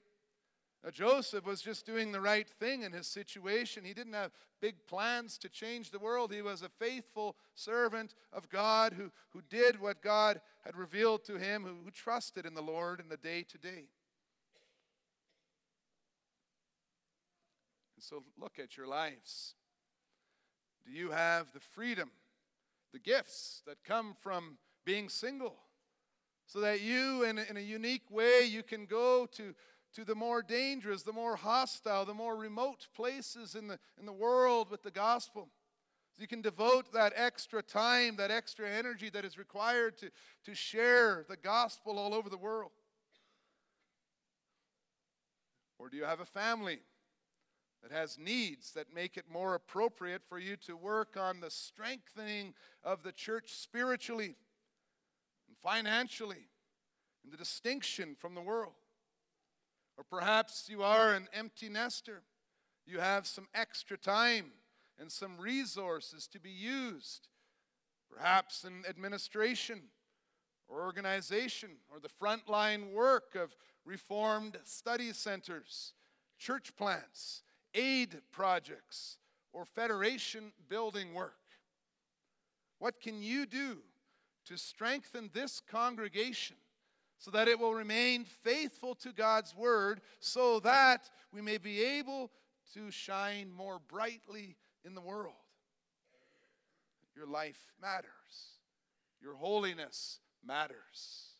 Now, 0.84 0.90
Joseph 0.90 1.44
was 1.44 1.60
just 1.60 1.86
doing 1.86 2.12
the 2.12 2.20
right 2.20 2.48
thing 2.48 2.82
in 2.82 2.92
his 2.92 3.08
situation. 3.08 3.84
He 3.84 3.94
didn't 3.94 4.12
have 4.12 4.30
big 4.60 4.86
plans 4.86 5.36
to 5.38 5.48
change 5.48 5.90
the 5.90 5.98
world. 5.98 6.32
He 6.32 6.42
was 6.42 6.62
a 6.62 6.68
faithful 6.68 7.36
servant 7.54 8.14
of 8.32 8.48
God 8.48 8.92
who, 8.92 9.10
who 9.30 9.42
did 9.50 9.80
what 9.80 10.02
God 10.02 10.40
had 10.64 10.76
revealed 10.76 11.24
to 11.24 11.36
him, 11.36 11.64
who, 11.64 11.84
who 11.84 11.90
trusted 11.90 12.46
in 12.46 12.54
the 12.54 12.62
Lord 12.62 13.00
in 13.00 13.08
the 13.08 13.16
day 13.16 13.42
to 13.42 13.58
day. 13.58 13.88
And 17.96 18.04
so 18.04 18.22
look 18.40 18.60
at 18.60 18.76
your 18.76 18.86
lives. 18.86 19.54
Do 20.88 20.94
you 20.94 21.10
have 21.10 21.52
the 21.52 21.60
freedom, 21.60 22.10
the 22.94 22.98
gifts 22.98 23.62
that 23.66 23.84
come 23.84 24.14
from 24.18 24.56
being 24.86 25.10
single? 25.10 25.56
So 26.46 26.60
that 26.60 26.80
you, 26.80 27.24
in 27.24 27.36
a, 27.36 27.44
in 27.50 27.58
a 27.58 27.60
unique 27.60 28.10
way, 28.10 28.44
you 28.44 28.62
can 28.62 28.86
go 28.86 29.26
to 29.32 29.54
to 29.94 30.04
the 30.04 30.14
more 30.14 30.42
dangerous, 30.42 31.02
the 31.02 31.12
more 31.12 31.36
hostile, 31.36 32.04
the 32.04 32.14
more 32.14 32.36
remote 32.36 32.86
places 32.94 33.54
in 33.54 33.66
the, 33.68 33.78
in 33.98 34.06
the 34.06 34.12
world 34.12 34.70
with 34.70 34.82
the 34.82 34.90
gospel. 34.90 35.48
So 36.14 36.22
you 36.22 36.28
can 36.28 36.42
devote 36.42 36.92
that 36.92 37.12
extra 37.16 37.62
time, 37.62 38.16
that 38.16 38.30
extra 38.30 38.68
energy 38.68 39.08
that 39.10 39.24
is 39.24 39.38
required 39.38 39.96
to, 39.98 40.10
to 40.44 40.54
share 40.54 41.24
the 41.28 41.36
gospel 41.36 41.98
all 41.98 42.12
over 42.12 42.28
the 42.28 42.36
world. 42.36 42.72
Or 45.78 45.88
do 45.88 45.96
you 45.96 46.04
have 46.04 46.20
a 46.20 46.26
family 46.26 46.80
that 47.82 47.92
has 47.92 48.18
needs 48.18 48.72
that 48.72 48.94
make 48.94 49.16
it 49.16 49.24
more 49.30 49.54
appropriate 49.54 50.22
for 50.28 50.38
you 50.38 50.56
to 50.56 50.76
work 50.76 51.16
on 51.16 51.40
the 51.40 51.50
strengthening 51.50 52.54
of 52.82 53.02
the 53.02 53.12
church 53.12 53.52
spiritually 53.52 54.34
and 55.46 55.56
financially, 55.62 56.48
and 57.22 57.32
the 57.32 57.36
distinction 57.36 58.16
from 58.18 58.34
the 58.34 58.40
world? 58.40 58.72
Or 59.96 60.04
perhaps 60.04 60.68
you 60.68 60.82
are 60.82 61.14
an 61.14 61.28
empty 61.32 61.68
nester. 61.68 62.22
You 62.86 63.00
have 63.00 63.26
some 63.26 63.48
extra 63.54 63.96
time 63.96 64.52
and 64.98 65.10
some 65.10 65.38
resources 65.38 66.26
to 66.28 66.40
be 66.40 66.50
used, 66.50 67.28
perhaps 68.10 68.64
in 68.64 68.84
administration 68.88 69.82
or 70.68 70.82
organization 70.82 71.70
or 71.92 71.98
the 72.00 72.08
frontline 72.08 72.92
work 72.92 73.34
of 73.34 73.56
reformed 73.84 74.56
study 74.64 75.12
centers, 75.12 75.92
church 76.38 76.76
plants, 76.76 77.42
aid 77.74 78.20
projects, 78.30 79.18
or 79.52 79.64
federation 79.64 80.52
building 80.68 81.14
work. 81.14 81.34
What 82.78 83.00
can 83.00 83.22
you 83.22 83.46
do 83.46 83.78
to 84.46 84.56
strengthen 84.56 85.30
this 85.32 85.60
congregation 85.60 86.56
so 87.18 87.30
that 87.32 87.48
it 87.48 87.58
will 87.58 87.74
remain 87.74 88.24
faithful 88.24 88.94
to 88.94 89.12
God's 89.12 89.54
word, 89.54 90.00
so 90.20 90.60
that 90.60 91.10
we 91.32 91.42
may 91.42 91.58
be 91.58 91.82
able 91.82 92.30
to 92.74 92.90
shine 92.90 93.50
more 93.52 93.80
brightly 93.88 94.56
in 94.84 94.94
the 94.94 95.00
world. 95.00 95.34
Your 97.16 97.26
life 97.26 97.72
matters, 97.82 98.04
your 99.20 99.34
holiness 99.34 100.20
matters. 100.46 101.32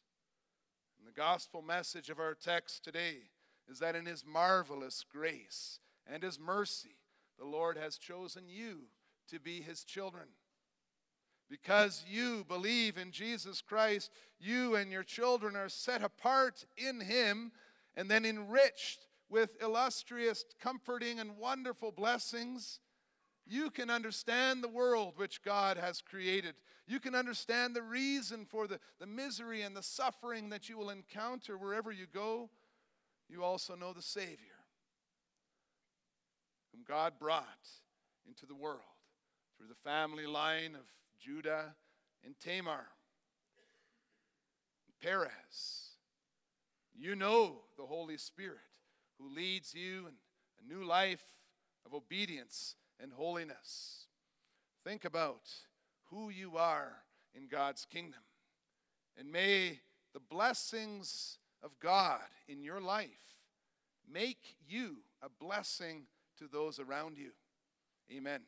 And 0.98 1.06
the 1.06 1.18
gospel 1.18 1.62
message 1.62 2.10
of 2.10 2.18
our 2.18 2.34
text 2.34 2.82
today 2.82 3.18
is 3.70 3.78
that 3.78 3.94
in 3.94 4.04
His 4.04 4.24
marvelous 4.26 5.04
grace 5.08 5.78
and 6.10 6.22
His 6.22 6.38
mercy, 6.38 6.96
the 7.38 7.44
Lord 7.44 7.76
has 7.76 7.98
chosen 7.98 8.44
you 8.48 8.82
to 9.30 9.38
be 9.38 9.60
His 9.60 9.84
children. 9.84 10.28
Because 11.50 12.04
you 12.10 12.44
believe 12.46 12.98
in 12.98 13.10
Jesus 13.10 13.62
Christ, 13.62 14.10
you 14.38 14.74
and 14.76 14.90
your 14.90 15.02
children 15.02 15.56
are 15.56 15.68
set 15.68 16.02
apart 16.02 16.64
in 16.76 17.00
Him 17.00 17.52
and 17.96 18.10
then 18.10 18.24
enriched 18.24 19.06
with 19.30 19.56
illustrious, 19.62 20.44
comforting, 20.60 21.20
and 21.20 21.38
wonderful 21.38 21.90
blessings. 21.90 22.80
You 23.46 23.70
can 23.70 23.88
understand 23.88 24.62
the 24.62 24.68
world 24.68 25.14
which 25.16 25.42
God 25.42 25.78
has 25.78 26.02
created. 26.02 26.54
You 26.86 27.00
can 27.00 27.14
understand 27.14 27.74
the 27.74 27.82
reason 27.82 28.46
for 28.46 28.66
the, 28.66 28.78
the 28.98 29.06
misery 29.06 29.62
and 29.62 29.76
the 29.76 29.82
suffering 29.82 30.50
that 30.50 30.68
you 30.68 30.76
will 30.78 30.90
encounter 30.90 31.56
wherever 31.56 31.90
you 31.92 32.06
go. 32.12 32.50
You 33.28 33.44
also 33.44 33.74
know 33.74 33.92
the 33.92 34.02
Savior, 34.02 34.57
whom 36.78 36.84
God 36.86 37.14
brought 37.18 37.44
into 38.26 38.46
the 38.46 38.54
world 38.54 38.80
through 39.56 39.68
the 39.68 39.90
family 39.90 40.26
line 40.26 40.74
of 40.74 40.84
Judah, 41.20 41.74
and 42.24 42.34
Tamar, 42.38 42.86
Perez. 45.02 45.96
You 46.96 47.14
know 47.14 47.62
the 47.76 47.86
Holy 47.86 48.16
Spirit 48.16 48.58
who 49.18 49.34
leads 49.34 49.74
you 49.74 50.06
in 50.06 50.14
a 50.62 50.72
new 50.72 50.84
life 50.84 51.24
of 51.86 51.94
obedience 51.94 52.74
and 53.00 53.12
holiness. 53.12 54.06
Think 54.84 55.04
about 55.04 55.48
who 56.10 56.30
you 56.30 56.56
are 56.56 56.92
in 57.34 57.48
God's 57.48 57.84
kingdom. 57.84 58.20
And 59.16 59.30
may 59.32 59.80
the 60.12 60.20
blessings 60.20 61.38
of 61.62 61.78
God 61.80 62.22
in 62.48 62.62
your 62.62 62.80
life 62.80 63.08
make 64.10 64.56
you 64.68 64.98
a 65.22 65.28
blessing 65.28 66.06
to 66.38 66.48
those 66.50 66.78
around 66.78 67.18
you. 67.18 67.30
Amen. 68.12 68.40